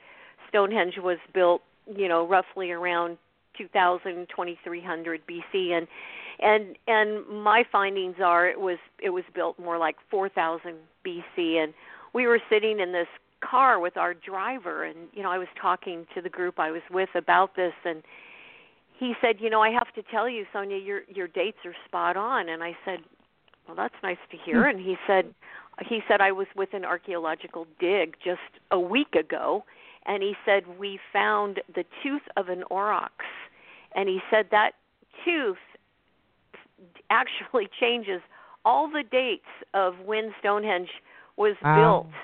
Stonehenge 0.49 0.99
was 0.99 1.19
built, 1.35 1.63
you 1.95 2.09
know, 2.09 2.27
roughly 2.27 2.71
around 2.71 3.19
2000 3.59 4.29
2300 4.29 5.23
BC 5.27 5.73
and 5.73 5.89
and 6.41 6.77
and 6.87 7.27
my 7.27 7.65
findings 7.73 8.17
are 8.23 8.47
it 8.47 8.61
was 8.61 8.77
it 9.01 9.09
was 9.09 9.25
built 9.35 9.59
more 9.59 9.79
like 9.79 9.97
4000 10.11 10.75
BC 11.07 11.57
and 11.57 11.73
we 12.13 12.27
were 12.27 12.39
sitting 12.51 12.81
in 12.81 12.93
this 12.93 13.09
car 13.41 13.81
with 13.81 13.97
our 13.97 14.13
driver 14.13 14.85
and 14.85 15.09
you 15.15 15.23
know 15.23 15.31
I 15.31 15.39
was 15.39 15.49
talking 15.59 16.07
to 16.15 16.21
the 16.21 16.29
group 16.29 16.59
I 16.59 16.71
was 16.71 16.83
with 16.91 17.09
about 17.15 17.57
this 17.57 17.73
and 17.87 18.03
he 18.99 19.15
said, 19.21 19.37
"You 19.41 19.51
know, 19.51 19.61
I 19.63 19.71
have 19.71 19.93
to 19.95 20.03
tell 20.11 20.29
you, 20.29 20.47
Sonja, 20.55 20.85
your 20.85 21.03
your 21.09 21.29
dates 21.29 21.59
are 21.65 21.75
spot 21.87 22.17
on." 22.17 22.49
And 22.49 22.63
I 22.63 22.77
said, 22.85 23.01
"Well, 23.67 23.77
that's 23.77 23.95
nice 24.03 24.19
to 24.31 24.37
hear." 24.37 24.63
Hmm. 24.63 24.77
And 24.77 24.81
he 24.81 24.97
said, 25.07 25.35
he 25.87 26.01
said 26.09 26.21
I 26.21 26.33
was 26.33 26.47
with 26.57 26.73
an 26.73 26.85
archaeological 26.85 27.67
dig 27.79 28.17
just 28.25 28.41
a 28.71 28.81
week 28.81 29.15
ago, 29.15 29.65
and 30.07 30.23
he 30.23 30.35
said 30.45 30.79
we 30.79 30.99
found 31.13 31.61
the 31.75 31.85
tooth 32.03 32.23
of 32.37 32.49
an 32.49 32.65
aurochs, 32.71 33.27
and 33.95 34.09
he 34.09 34.21
said 34.31 34.47
that 34.51 34.73
tooth 35.25 35.59
actually 37.11 37.69
changes 37.81 38.21
all 38.65 38.89
the 38.91 39.05
dates 39.11 39.45
of 39.75 39.95
when 40.05 40.35
Stonehenge 40.41 40.91
was 41.37 41.55
Wow. 41.63 41.75
built. 41.75 42.15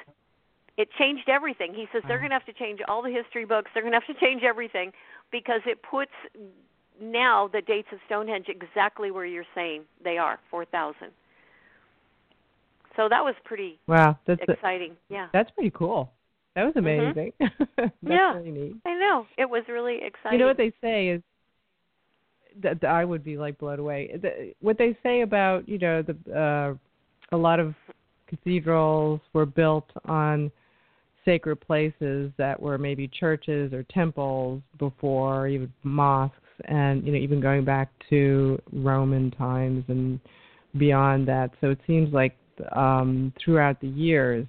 It 0.79 0.89
changed 0.99 1.29
everything. 1.29 1.75
He 1.75 1.87
says 1.93 2.03
they're 2.09 2.19
going 2.19 2.31
to 2.31 2.35
have 2.35 2.47
to 2.47 2.53
change 2.55 2.81
all 2.89 3.03
the 3.03 3.11
history 3.11 3.45
books. 3.45 3.71
They're 3.75 3.83
going 3.83 3.93
to 3.93 4.01
have 4.01 4.17
to 4.17 4.19
change 4.19 4.43
everything 4.43 4.93
because 5.33 5.61
it 5.67 5.79
puts 5.83 6.13
now 7.01 7.49
the 7.53 7.63
dates 7.63 7.89
of 7.93 7.99
Stonehenge 8.07 8.47
exactly 8.49 9.11
where 9.11 9.27
you're 9.27 9.45
saying 9.55 9.83
they 10.05 10.19
are, 10.19 10.39
4000. 10.51 11.09
So 12.97 13.09
that 13.09 13.25
was 13.25 13.35
pretty 13.45 13.79
Wow, 13.89 14.19
that's 14.27 14.41
a, 14.49 14.53
exciting. 14.53 14.97
Yeah. 15.09 15.29
that's 15.33 15.51
pretty 15.53 15.71
cool. 15.71 16.13
That 16.55 16.65
was 16.65 16.75
Mhm. 16.75 16.79
amazing. 16.79 17.33
that's 17.77 17.93
Yeah. 18.03 18.35
really 18.35 18.51
neat. 18.51 18.77
I 18.85 18.95
know. 18.95 19.27
It 19.39 19.49
was 19.49 19.67
really 19.69 20.03
exciting. 20.03 20.33
You 20.33 20.39
know 20.39 20.47
what 20.47 20.59
they 20.59 20.73
say 20.83 21.09
is 21.09 21.23
that 22.61 22.81
that 22.83 22.91
I 22.91 23.05
would 23.05 23.25
be 23.25 23.39
like 23.39 23.59
blown 23.59 23.79
away. 23.79 24.15
The, 24.21 24.55
what 24.61 24.77
they 24.77 24.97
say 25.03 25.23
about 25.23 25.67
you 25.69 25.79
know 25.79 26.03
the 26.03 26.15
uh, 26.39 26.75
a 27.35 27.39
lot 27.39 27.59
of 27.61 27.75
cathedrals 28.27 29.21
were 29.33 29.47
built 29.47 29.91
on 30.05 30.51
sacred 31.25 31.57
places 31.57 32.33
that 32.37 32.61
were 32.61 32.79
maybe 32.79 33.09
churches 33.09 33.73
or 33.73 33.85
temples 33.85 34.63
before 34.79 35.49
even 35.49 35.73
mosques, 35.83 36.37
and 36.67 37.05
you 37.05 37.13
know 37.13 37.19
even 37.19 37.41
going 37.41 37.65
back 37.65 37.91
to 38.11 38.61
Roman 38.73 39.31
times 39.33 39.85
and 39.89 40.21
beyond 40.79 41.29
that. 41.29 41.51
So 41.61 41.71
it 41.71 41.79
seems 41.87 42.13
like 42.13 42.37
um, 42.75 43.33
throughout 43.43 43.81
the 43.81 43.89
years, 43.89 44.47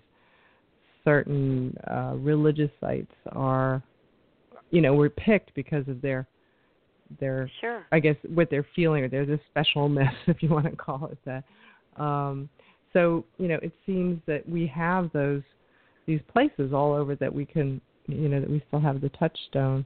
certain 1.03 1.75
uh, 1.89 2.13
religious 2.15 2.71
sites 2.79 3.11
are 3.31 3.81
you 4.71 4.81
know 4.81 4.93
were 4.93 5.09
picked 5.09 5.53
because 5.53 5.87
of 5.87 6.01
their 6.01 6.27
their 7.19 7.49
Sure. 7.61 7.85
I 7.91 7.99
guess 7.99 8.15
what 8.33 8.49
they're 8.49 8.65
feeling 8.75 9.03
or 9.03 9.09
there's 9.09 9.29
a 9.29 9.39
specialness 9.55 10.13
if 10.27 10.41
you 10.41 10.49
want 10.49 10.65
to 10.65 10.75
call 10.75 11.09
it 11.11 11.17
that. 11.25 11.43
Um, 12.01 12.49
so 12.91 13.25
you 13.37 13.47
know 13.47 13.59
it 13.61 13.73
seems 13.85 14.19
that 14.27 14.47
we 14.47 14.67
have 14.67 15.11
those 15.13 15.43
these 16.05 16.21
places 16.31 16.73
all 16.73 16.93
over 16.93 17.15
that 17.15 17.33
we 17.33 17.45
can 17.45 17.81
you 18.07 18.27
know 18.27 18.39
that 18.39 18.49
we 18.49 18.61
still 18.67 18.79
have 18.79 19.01
the 19.01 19.09
touchstone 19.09 19.85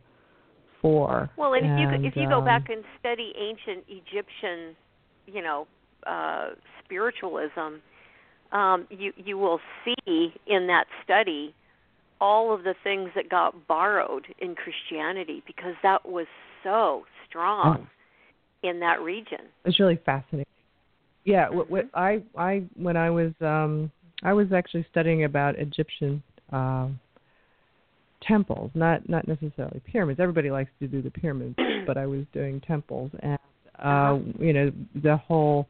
for. 0.82 1.30
Well, 1.38 1.54
and 1.54 1.66
if 1.66 1.72
you 1.78 1.88
And, 1.88 2.06
if 2.06 2.16
you 2.16 2.28
go 2.28 2.40
um, 2.40 2.46
back 2.46 2.70
and 2.70 2.84
study 3.00 3.34
ancient 3.38 3.86
Egyptian, 3.88 4.76
you 5.26 5.42
know, 5.42 5.68
uh 6.06 6.50
spiritualism, 6.84 7.82
um 8.52 8.88
you 8.90 9.14
you 9.18 9.38
will 9.38 9.60
see 9.84 10.34
in 10.48 10.68
that 10.68 10.86
study 11.04 11.54
all 12.20 12.54
of 12.54 12.64
the 12.64 12.74
things 12.84 13.10
that 13.16 13.30
got 13.30 13.68
borrowed 13.68 14.26
in 14.40 14.56
Christianity 14.56 15.44
because 15.46 15.76
that 15.84 16.04
was 16.08 16.26
so 16.64 17.04
strong 17.30 17.88
in 18.64 18.80
that 18.80 19.02
region. 19.02 19.42
It's 19.66 19.80
really 19.80 20.00
fascinating. 20.04 20.46
Yeah, 21.26 21.50
what, 21.50 21.70
what 21.70 21.86
Mhm. 21.86 21.90
I 21.94 22.24
I 22.42 22.64
when 22.76 22.98
I 22.98 23.10
was 23.10 23.34
um 23.42 23.92
I 24.24 24.34
was 24.34 24.52
actually 24.52 24.86
studying 24.92 25.24
about 25.24 25.58
Egyptian 25.58 26.22
um 26.52 27.00
temples, 28.28 28.72
not 28.74 29.08
not 29.08 29.28
necessarily 29.28 29.82
pyramids. 29.86 30.20
Everybody 30.20 30.50
likes 30.52 30.72
to 30.80 30.88
do 30.88 31.02
the 31.02 31.12
pyramids, 31.12 31.56
but 31.88 31.98
I 31.98 32.06
was 32.06 32.26
doing 32.34 32.62
temples 32.62 33.12
and 33.22 33.38
uh 33.80 33.88
Uh-huh. 33.88 34.20
you 34.40 34.54
know 34.54 34.72
the 35.04 35.18
whole 35.18 35.68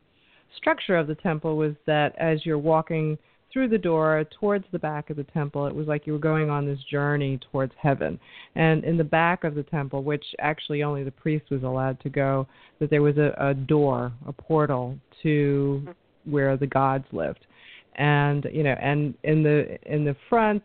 structure 0.55 0.95
of 0.95 1.07
the 1.07 1.15
temple 1.15 1.57
was 1.57 1.73
that 1.85 2.15
as 2.17 2.45
you're 2.45 2.57
walking 2.57 3.17
through 3.51 3.67
the 3.69 3.77
door 3.77 4.25
towards 4.39 4.65
the 4.71 4.79
back 4.79 5.09
of 5.09 5.17
the 5.17 5.23
temple, 5.25 5.67
it 5.67 5.75
was 5.75 5.87
like 5.87 6.05
you 6.05 6.13
were 6.13 6.19
going 6.19 6.49
on 6.49 6.65
this 6.65 6.79
journey 6.91 7.39
towards 7.51 7.73
heaven. 7.81 8.19
And 8.55 8.83
in 8.83 8.97
the 8.97 9.03
back 9.03 9.43
of 9.43 9.55
the 9.55 9.63
temple, 9.63 10.03
which 10.03 10.23
actually 10.39 10.83
only 10.83 11.03
the 11.03 11.11
priest 11.11 11.45
was 11.49 11.63
allowed 11.63 11.99
to 12.01 12.09
go, 12.09 12.45
that 12.79 12.89
there 12.89 13.01
was 13.01 13.17
a, 13.17 13.33
a 13.37 13.53
door, 13.53 14.11
a 14.27 14.33
portal 14.33 14.97
to 15.23 15.87
where 16.25 16.55
the 16.57 16.67
gods 16.67 17.05
lived. 17.11 17.45
And 17.97 18.47
you 18.51 18.63
know, 18.63 18.75
and 18.79 19.13
in 19.23 19.43
the 19.43 19.77
in 19.91 20.05
the 20.05 20.15
front 20.29 20.63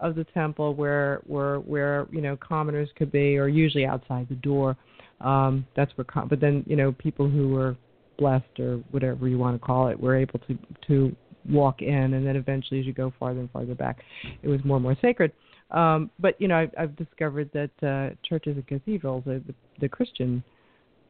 of 0.00 0.14
the 0.14 0.24
temple 0.24 0.74
where 0.74 1.20
where 1.26 1.56
where 1.60 2.06
you 2.10 2.20
know 2.20 2.36
commoners 2.36 2.88
could 2.96 3.10
be, 3.10 3.36
or 3.36 3.48
usually 3.48 3.86
outside 3.86 4.28
the 4.28 4.36
door. 4.36 4.76
Um, 5.20 5.66
that's 5.74 5.90
where, 5.96 6.04
com- 6.04 6.28
but 6.28 6.40
then 6.40 6.62
you 6.66 6.76
know 6.76 6.92
people 6.92 7.28
who 7.28 7.48
were 7.48 7.76
blessed 8.18 8.60
or 8.60 8.76
whatever 8.90 9.28
you 9.28 9.38
want 9.38 9.60
to 9.60 9.64
call 9.64 9.88
it 9.88 9.98
were 9.98 10.16
able 10.16 10.38
to 10.40 10.58
to 10.86 11.16
walk 11.48 11.82
in, 11.82 12.14
and 12.14 12.26
then 12.26 12.36
eventually 12.36 12.80
as 12.80 12.86
you 12.86 12.92
go 12.92 13.12
farther 13.18 13.40
and 13.40 13.50
farther 13.50 13.74
back, 13.74 13.98
it 14.42 14.48
was 14.48 14.60
more 14.64 14.76
and 14.76 14.84
more 14.84 14.96
sacred. 15.00 15.32
Um, 15.70 16.10
but 16.18 16.40
you 16.40 16.48
know, 16.48 16.56
I've, 16.56 16.70
I've 16.78 16.96
discovered 16.96 17.50
that 17.52 17.70
uh, 17.86 18.14
churches 18.26 18.56
and 18.56 18.66
cathedrals, 18.66 19.24
uh, 19.26 19.38
the, 19.46 19.54
the 19.80 19.88
Christian 19.88 20.42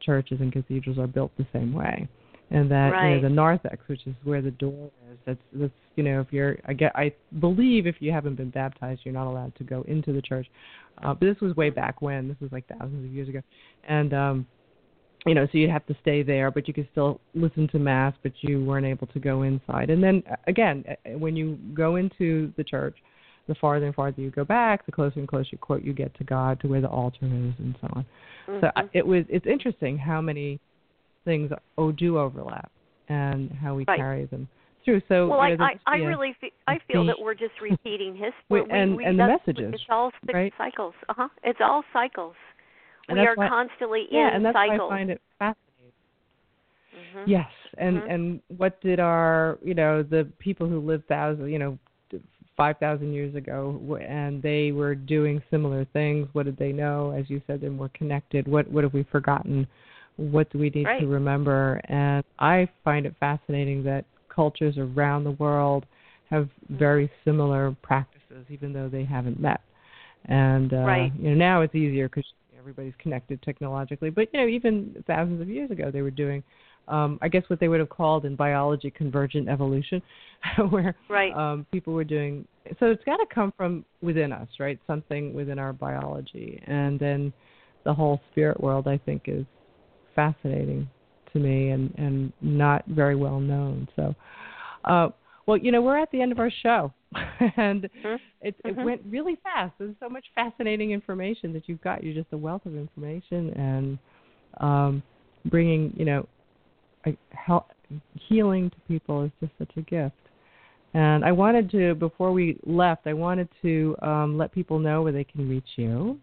churches 0.01 0.39
and 0.41 0.51
cathedrals, 0.51 0.97
are 0.97 1.07
built 1.07 1.31
the 1.37 1.47
same 1.53 1.73
way, 1.73 2.07
and 2.51 2.69
that 2.71 2.91
you 3.03 3.15
know 3.15 3.21
the 3.21 3.29
narthex, 3.29 3.77
which 3.87 4.05
is 4.07 4.15
where 4.23 4.41
the 4.41 4.51
door 4.51 4.89
is, 5.11 5.17
that's 5.25 5.41
that's 5.53 5.73
you 5.95 6.03
know 6.03 6.19
if 6.21 6.31
you're 6.31 6.57
I 6.65 6.73
get 6.73 6.91
I 6.95 7.13
believe 7.39 7.87
if 7.87 7.95
you 7.99 8.11
haven't 8.11 8.35
been 8.35 8.49
baptized, 8.49 9.01
you're 9.03 9.13
not 9.13 9.27
allowed 9.27 9.55
to 9.55 9.63
go 9.63 9.83
into 9.87 10.13
the 10.13 10.21
church. 10.21 10.47
Uh, 11.03 11.13
but 11.13 11.25
this 11.25 11.39
was 11.41 11.55
way 11.55 11.69
back 11.69 12.01
when. 12.01 12.27
This 12.27 12.37
was 12.41 12.51
like 12.51 12.65
thousands 12.67 13.05
of 13.05 13.11
years 13.11 13.29
ago, 13.29 13.41
and 13.87 14.13
um, 14.13 14.47
you 15.25 15.33
know, 15.33 15.45
so 15.51 15.57
you'd 15.57 15.69
have 15.69 15.85
to 15.87 15.95
stay 16.01 16.23
there, 16.23 16.49
but 16.49 16.67
you 16.67 16.73
could 16.73 16.87
still 16.91 17.19
listen 17.35 17.67
to 17.69 17.79
mass, 17.79 18.13
but 18.23 18.31
you 18.41 18.63
weren't 18.63 18.85
able 18.85 19.07
to 19.07 19.19
go 19.19 19.43
inside. 19.43 19.89
And 19.89 20.01
then 20.01 20.23
again, 20.47 20.85
when 21.17 21.35
you 21.35 21.57
go 21.73 21.97
into 21.97 22.53
the 22.57 22.63
church, 22.63 22.95
the 23.47 23.55
farther 23.55 23.85
and 23.85 23.95
farther 23.95 24.21
you 24.21 24.29
go 24.31 24.45
back, 24.45 24.85
the 24.85 24.91
closer 24.91 25.19
and 25.19 25.27
closer 25.27 25.49
you 25.51 25.57
quote 25.57 25.83
you 25.83 25.91
get 25.93 26.15
to 26.19 26.23
God, 26.23 26.59
to 26.61 26.67
where 26.67 26.81
the 26.81 26.87
altar 26.87 27.25
is, 27.25 27.53
and 27.59 27.75
so 27.81 27.87
on. 27.93 28.05
So 28.61 28.71
I- 28.75 28.83
Mhm. 28.83 28.89
it 28.93 29.05
was 29.05 29.25
it's 29.27 29.45
interesting 29.45 29.97
how 29.97 30.21
many 30.21 30.59
things 31.25 31.51
oh 31.77 31.91
do 31.91 32.17
overlap 32.17 32.71
and 33.09 33.51
how 33.51 33.75
we 33.75 33.85
Right. 33.87 33.97
carry 33.97 34.25
them 34.25 34.47
through. 34.85 35.01
So 35.07 35.27
well, 35.27 35.47
you 35.49 35.57
know, 35.57 35.65
I, 35.65 35.77
I, 35.87 35.95
I 35.95 35.97
really 35.97 36.35
fe- 36.39 36.53
I 36.67 36.79
feel 36.87 37.05
that 37.05 37.15
we're 37.19 37.33
just 37.33 37.53
repeating 37.61 38.13
history. 38.13 38.33
We, 38.49 38.61
and- 38.69 38.95
we, 38.95 39.05
and 39.05 39.19
the 39.19 39.27
messages, 39.27 39.73
It's 39.73 39.83
all 39.89 40.11
right? 40.33 40.53
cycles. 40.57 40.93
Uh 41.09 41.13
huh. 41.17 41.27
It's 41.43 41.59
all 41.61 41.83
cycles. 41.93 42.35
And 43.07 43.19
we 43.19 43.25
are 43.25 43.35
why- 43.35 43.49
constantly 43.49 44.05
yeah, 44.11 44.29
in 44.29 44.35
and 44.35 44.45
that's 44.45 44.55
cycles. 44.55 44.79
why 44.79 44.85
I 44.85 44.99
find 44.99 45.09
it 45.09 45.21
fascinating. 45.39 45.93
Mhm. 47.15 47.23
Yes, 47.27 47.51
and 47.77 47.97
Mhm. 47.97 48.11
and 48.13 48.41
what 48.57 48.79
did 48.81 48.99
our 48.99 49.57
you 49.63 49.73
know 49.73 50.03
the 50.03 50.25
people 50.39 50.67
who 50.67 50.79
lived 50.79 51.07
thousand 51.07 51.49
you 51.49 51.59
know 51.59 51.77
five 52.57 52.77
thousand 52.77 53.13
years 53.13 53.33
ago 53.35 53.97
and 54.07 54.41
they 54.41 54.71
were 54.71 54.95
doing 54.95 55.41
similar 55.49 55.85
things? 55.85 56.27
What 56.33 56.45
did 56.45 56.57
they 56.57 56.71
know? 56.71 57.11
As 57.11 57.29
you 57.29 57.41
said, 57.47 57.61
they're 57.61 57.69
more 57.71 57.89
connected. 57.93 58.47
What 58.47 58.67
what 58.69 58.83
have 58.83 58.93
we 58.93 59.03
forgotten? 59.03 59.67
What 60.19 60.49
do 60.51 60.59
we 60.59 60.69
need 60.69 60.85
Right. 60.85 60.99
to 60.99 61.07
remember? 61.07 61.79
And 61.85 62.23
I 62.39 62.67
find 62.83 63.05
it 63.05 63.15
fascinating 63.19 63.83
that 63.83 64.05
cultures 64.27 64.77
around 64.77 65.23
the 65.23 65.31
world 65.31 65.85
have 66.29 66.49
very 66.69 67.09
similar 67.25 67.75
practices, 67.81 68.45
even 68.49 68.73
though 68.73 68.89
they 68.89 69.03
haven't 69.03 69.39
met. 69.39 69.61
And 70.25 70.73
uh, 70.73 70.77
Right. 70.77 71.11
you 71.17 71.29
know 71.29 71.35
now 71.35 71.61
it's 71.61 71.73
easier 71.73 72.09
because 72.09 72.25
everybody's 72.57 72.93
connected 72.99 73.41
technologically. 73.41 74.09
But 74.09 74.27
you 74.33 74.41
know 74.41 74.47
even 74.47 75.03
thousands 75.07 75.41
of 75.41 75.49
years 75.49 75.71
ago 75.71 75.89
they 75.91 76.01
were 76.01 76.11
doing 76.11 76.43
um, 76.89 77.19
I 77.21 77.27
guess 77.27 77.43
what 77.47 77.59
they 77.59 77.67
would 77.67 77.79
have 77.79 77.89
called 77.89 78.25
in 78.25 78.35
biology 78.35 78.89
convergent 78.91 79.47
evolution, 79.47 80.01
where 80.69 80.95
Right. 81.07 81.33
um, 81.33 81.65
people 81.71 81.93
were 81.93 82.03
doing. 82.03 82.45
So 82.79 82.87
it's 82.87 83.03
got 83.03 83.17
to 83.17 83.25
come 83.33 83.53
from 83.55 83.85
within 84.01 84.33
us, 84.33 84.47
right? 84.59 84.79
Something 84.87 85.33
within 85.33 85.59
our 85.59 85.71
biology, 85.71 86.61
and 86.67 86.99
then 86.99 87.31
the 87.85 87.93
whole 87.93 88.19
spirit 88.31 88.59
world, 88.59 88.87
I 88.87 88.97
think, 88.97 89.23
is 89.27 89.45
fascinating 90.21 90.81
to 91.31 91.39
me 91.39 91.69
and 91.75 91.93
and 91.97 92.33
not 92.41 92.83
very 92.87 93.15
well 93.25 93.39
known. 93.39 93.87
So, 93.95 94.03
uh, 94.91 95.07
well, 95.45 95.57
you 95.65 95.71
know, 95.71 95.81
we're 95.81 95.97
at 96.05 96.11
the 96.11 96.21
end 96.21 96.31
of 96.31 96.39
our 96.39 96.51
show, 96.65 96.81
and 97.57 97.81
Mhm. 98.03 98.19
it 98.41 98.55
it 98.65 98.73
Mhm. 98.75 98.83
went 98.87 99.01
really 99.09 99.37
fast. 99.47 99.73
There's 99.79 99.95
so 99.99 100.09
much 100.09 100.25
fascinating 100.35 100.89
information 100.99 101.53
that 101.53 101.63
you've 101.67 101.81
got. 101.89 102.03
You're 102.03 102.19
just 102.21 102.33
a 102.33 102.37
wealth 102.37 102.65
of 102.65 102.75
information 102.75 103.41
and 103.67 103.85
um, 104.67 104.93
bringing, 105.53 105.93
you 105.99 106.05
know, 106.09 106.21
a, 107.05 107.11
hel- 107.45 107.69
healing 108.27 108.69
to 108.69 108.77
people 108.87 109.23
is 109.23 109.31
just 109.39 109.53
such 109.57 109.71
a 109.77 109.81
gift. 109.81 110.15
And 110.93 111.23
I 111.23 111.31
wanted 111.31 111.69
to, 111.71 111.93
before 111.95 112.31
we 112.39 112.45
left, 112.65 113.03
I 113.05 113.13
wanted 113.13 113.47
to 113.61 113.95
um, 114.01 114.37
let 114.41 114.51
people 114.51 114.79
know 114.79 114.97
where 115.03 115.15
they 115.19 115.23
can 115.33 115.47
reach 115.47 115.71
you. 115.77 116.19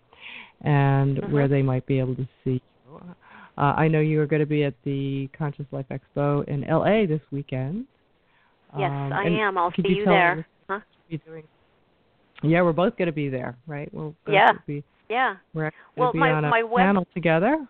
and 0.63 1.19
Mhm. 1.19 1.31
where 1.33 1.49
they 1.49 1.63
might 1.63 1.85
be 1.87 1.99
able 1.99 2.17
to 2.17 2.27
see 2.43 2.61
you. 2.85 3.01
Uh, 3.59 3.73
I 3.77 3.89
know 3.89 4.01
you 4.01 4.21
are 4.21 4.27
going 4.27 4.41
to 4.41 4.47
be 4.47 4.65
at 4.65 4.75
the 4.85 5.29
Conscious 5.37 5.67
Life 5.73 5.87
Expo 5.91 6.47
in 6.47 6.63
LA 6.63 7.07
this 7.07 7.23
weekend. 7.31 7.87
Yes, 8.77 8.91
Um, 8.91 9.13
I 9.13 9.25
am. 9.25 9.57
I'll 9.57 9.71
see 9.73 9.83
you 9.89 9.97
you 10.01 10.05
there. 10.05 10.47
Huh? 10.69 10.81
doing? 11.27 11.45
Yeah, 12.43 12.61
we're 12.63 12.75
both 12.75 12.97
going 12.99 13.07
to 13.07 13.13
be 13.13 13.29
there, 13.31 13.57
right? 13.67 13.89
We'll 13.95 14.15
Yeah. 14.29 14.53
Be, 14.67 14.85
Yeah. 15.09 15.37
we're 15.55 15.71
Well, 15.97 16.11
to 16.11 16.13
be 16.13 16.19
my- 16.19 16.33
on 16.33 16.45
a 16.45 16.51
my 16.51 16.63
web- 16.63 16.85
panel 16.85 17.07
together. 17.15 17.67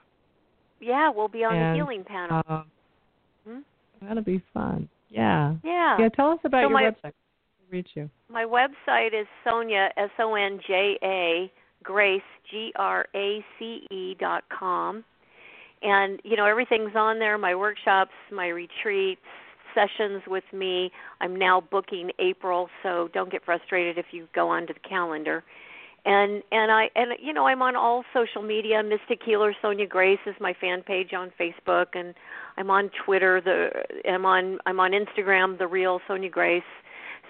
Yeah, 0.80 1.10
we'll 1.10 1.28
be 1.28 1.44
on 1.44 1.54
And, 1.54 1.70
the 1.72 1.74
healing 1.84 2.02
panel. 2.04 2.42
Um, 2.48 2.70
Hmm? 3.46 3.60
That'll 4.02 4.24
be 4.24 4.38
fun. 4.52 4.88
Yeah. 5.08 5.54
yeah. 5.62 5.96
Yeah. 5.98 6.08
Tell 6.08 6.30
us 6.32 6.40
about 6.44 6.58
So 6.64 6.68
your 6.68 6.70
my- 6.70 6.90
website. 6.90 7.12
Reach 7.70 7.90
you. 7.96 8.10
My 8.28 8.44
website 8.44 9.12
is 9.12 9.26
Sonja 9.44 9.90
S 9.96 10.10
O 10.18 10.34
N 10.34 10.60
J 10.66 10.98
A 11.02 11.52
Grace 11.82 12.22
G 12.50 12.72
R 12.76 13.06
A 13.14 13.44
C 13.58 13.86
E 13.90 14.14
dot 14.14 14.44
com, 14.48 15.04
and 15.82 16.20
you 16.24 16.36
know 16.36 16.46
everything's 16.46 16.94
on 16.94 17.18
there. 17.18 17.38
My 17.38 17.54
workshops, 17.54 18.12
my 18.32 18.48
retreats, 18.48 19.20
sessions 19.74 20.22
with 20.26 20.44
me. 20.52 20.90
I'm 21.20 21.36
now 21.36 21.60
booking 21.60 22.10
April, 22.18 22.68
so 22.82 23.08
don't 23.12 23.30
get 23.30 23.44
frustrated 23.44 23.98
if 23.98 24.06
you 24.12 24.26
go 24.34 24.48
onto 24.48 24.74
the 24.74 24.80
calendar. 24.80 25.44
And 26.04 26.42
and 26.52 26.70
I 26.70 26.88
and 26.94 27.12
you 27.20 27.32
know 27.32 27.46
I'm 27.46 27.62
on 27.62 27.76
all 27.76 28.04
social 28.14 28.42
media. 28.42 28.82
Mystic 28.82 29.20
Healer 29.24 29.54
Sonja 29.62 29.88
Grace 29.88 30.20
is 30.26 30.34
my 30.40 30.54
fan 30.60 30.82
page 30.82 31.12
on 31.12 31.32
Facebook, 31.38 31.86
and 31.94 32.14
I'm 32.56 32.70
on 32.70 32.90
Twitter. 33.04 33.40
The 33.40 34.10
I'm 34.10 34.24
on 34.24 34.58
I'm 34.66 34.80
on 34.80 34.92
Instagram. 34.92 35.58
The 35.58 35.66
real 35.66 36.00
Sonja 36.08 36.30
Grace 36.30 36.62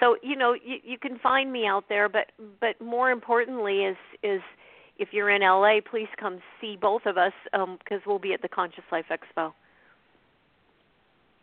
so 0.01 0.17
you 0.23 0.37
know 0.37 0.55
you, 0.55 0.77
you 0.83 0.99
can 0.99 1.19
find 1.19 1.53
me 1.53 1.67
out 1.67 1.85
there 1.89 2.09
but 2.09 2.33
but 2.61 2.81
more 2.85 3.11
importantly 3.11 3.85
is 3.85 3.97
is 4.23 4.41
if 4.99 5.09
you're 5.13 5.31
in 5.31 5.43
LA 5.43 5.81
please 5.91 6.09
come 6.19 6.41
see 6.61 6.77
both 6.81 7.03
of 7.07 7.17
us 7.17 7.33
um 7.53 7.79
because 7.79 8.01
we'll 8.07 8.19
be 8.19 8.33
at 8.33 8.43
the 8.43 8.49
Conscious 8.49 8.85
Life 8.91 9.07
Expo. 9.11 9.53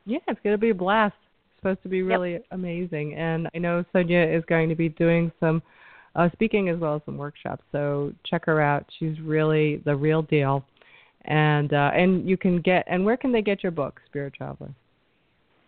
Yeah, 0.06 0.20
it's 0.28 0.39
going 0.44 0.54
to 0.54 0.60
be 0.60 0.72
a 0.72 0.76
blast. 0.76 1.16
It's 1.24 1.60
supposed 1.60 1.84
to 1.84 1.89
be 1.89 2.02
really 2.02 2.39
amazing. 2.52 3.16
And 3.16 3.48
I 3.56 3.58
know 3.58 3.86
Sonja 3.94 4.38
is 4.38 4.44
going 4.46 4.70
to 4.70 4.76
be 4.76 4.89
doing 4.89 5.32
some 5.39 5.62
uh, 6.16 6.30
speaking 6.34 6.70
as 6.70 6.78
well 6.78 6.96
as 6.96 7.02
some 7.06 7.18
workshops. 7.18 7.63
So 7.72 8.13
check 8.26 8.46
her 8.46 8.62
out. 8.62 8.86
She's 9.00 9.20
really 9.20 9.78
the 9.86 9.96
real 9.96 10.22
deal. 10.22 10.63
And 11.26 11.74
uh, 11.74 11.92
and 11.96 12.28
you 12.28 12.36
can 12.36 12.62
get 12.62 12.84
and 12.88 13.06
where 13.06 13.16
can 13.16 13.32
they 13.32 13.42
get 13.42 13.63
your 13.63 13.72
book, 13.72 14.02
Spirit 14.08 14.34
Traveler? 14.34 14.74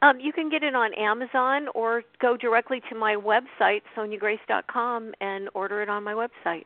Um 0.01 0.19
you 0.19 0.33
can 0.33 0.49
get 0.49 0.63
it 0.63 0.75
on 0.75 0.93
Amazon 0.95 1.67
or 1.73 2.03
go 2.21 2.35
directly 2.35 2.81
to 2.89 2.95
my 2.95 3.15
website 3.15 3.81
sonjagrace.com 3.97 5.13
and 5.21 5.49
order 5.53 5.81
it 5.81 5.87
on 5.87 6.03
my 6.03 6.13
website. 6.13 6.65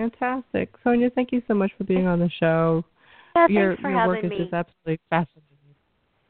Fantastic, 0.00 0.70
Sonja. 0.82 1.12
Thank 1.14 1.30
you 1.30 1.42
so 1.46 1.52
much 1.52 1.70
for 1.76 1.84
being 1.84 2.06
on 2.06 2.20
the 2.20 2.30
show. 2.40 2.82
Yeah, 3.36 3.46
your 3.48 3.68
thanks 3.68 3.82
for 3.82 3.90
your 3.90 3.98
having 3.98 4.16
work 4.16 4.24
is 4.24 4.30
me. 4.30 4.38
just 4.38 4.54
absolutely 4.54 4.98
fascinating. 5.10 5.46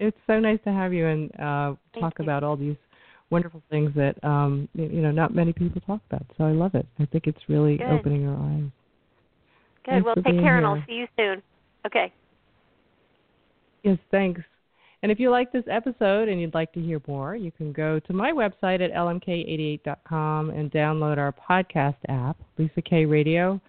It's 0.00 0.16
so 0.26 0.40
nice 0.40 0.58
to 0.64 0.72
have 0.72 0.92
you 0.92 1.06
and 1.06 1.30
uh, 1.36 1.74
talk 2.00 2.14
you. 2.18 2.24
about 2.24 2.42
all 2.42 2.56
these 2.56 2.76
wonderful 3.30 3.62
things 3.70 3.92
that 3.94 4.22
um, 4.24 4.68
you 4.74 5.02
know 5.02 5.12
not 5.12 5.34
many 5.34 5.52
people 5.52 5.80
talk 5.82 6.00
about. 6.10 6.26
So 6.36 6.44
I 6.44 6.50
love 6.50 6.74
it. 6.74 6.86
I 6.98 7.06
think 7.06 7.28
it's 7.28 7.38
really 7.48 7.76
Good. 7.76 7.90
opening 7.90 8.26
our 8.26 8.34
eyes. 8.34 8.70
Good. 9.84 9.90
Thanks 9.90 10.04
well, 10.04 10.14
take 10.16 10.40
care 10.40 10.56
and 10.56 10.66
I'll 10.66 10.82
see 10.88 10.94
you 10.94 11.06
soon. 11.16 11.40
Okay. 11.86 12.12
Yes, 13.84 13.98
thanks. 14.10 14.40
And 15.02 15.10
if 15.10 15.18
you 15.18 15.30
like 15.30 15.50
this 15.50 15.64
episode 15.70 16.28
and 16.28 16.40
you'd 16.40 16.54
like 16.54 16.72
to 16.74 16.80
hear 16.80 17.00
more, 17.06 17.34
you 17.34 17.50
can 17.50 17.72
go 17.72 17.98
to 18.00 18.12
my 18.12 18.32
website 18.32 18.82
at 18.82 18.92
lmk88.com 18.92 20.50
and 20.50 20.70
download 20.70 21.16
our 21.16 21.32
podcast 21.32 21.96
app, 22.08 22.36
Lisa 22.58 22.82
K 22.82 23.06
Radio, 23.06 23.60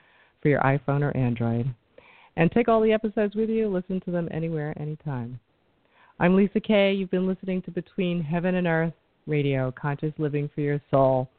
for 0.42 0.50
your 0.50 0.60
iPhone 0.62 1.02
or 1.02 1.16
Android. 1.16 1.74
And 2.36 2.52
take 2.52 2.68
all 2.68 2.82
the 2.82 2.92
episodes 2.92 3.36
with 3.36 3.50
you, 3.50 3.70
listen 3.70 4.02
to 4.02 4.12
them 4.12 4.28
anywhere, 4.32 4.74
anytime. 4.80 5.40
I'm 6.20 6.36
Lisa 6.36 6.60
K. 6.60 6.94
You've 6.94 7.12
been 7.12 7.28
listening 7.28 7.62
to 7.64 7.72
Between 7.72 8.22
Heaven 8.22 8.56
and 8.56 8.68
Earth 8.68 8.94
Radio, 9.26 9.72
Conscious 9.72 10.14
Living 10.18 10.50
for 10.54 10.62
Your 10.62 10.82
Soul. 10.92 11.30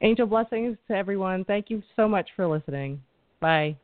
Angel 0.00 0.26
blessings 0.26 0.78
to 0.88 0.94
everyone. 0.94 1.44
Thank 1.44 1.68
you 1.68 1.82
so 1.94 2.08
much 2.08 2.28
for 2.34 2.46
listening. 2.46 3.02
Bye. 3.40 3.76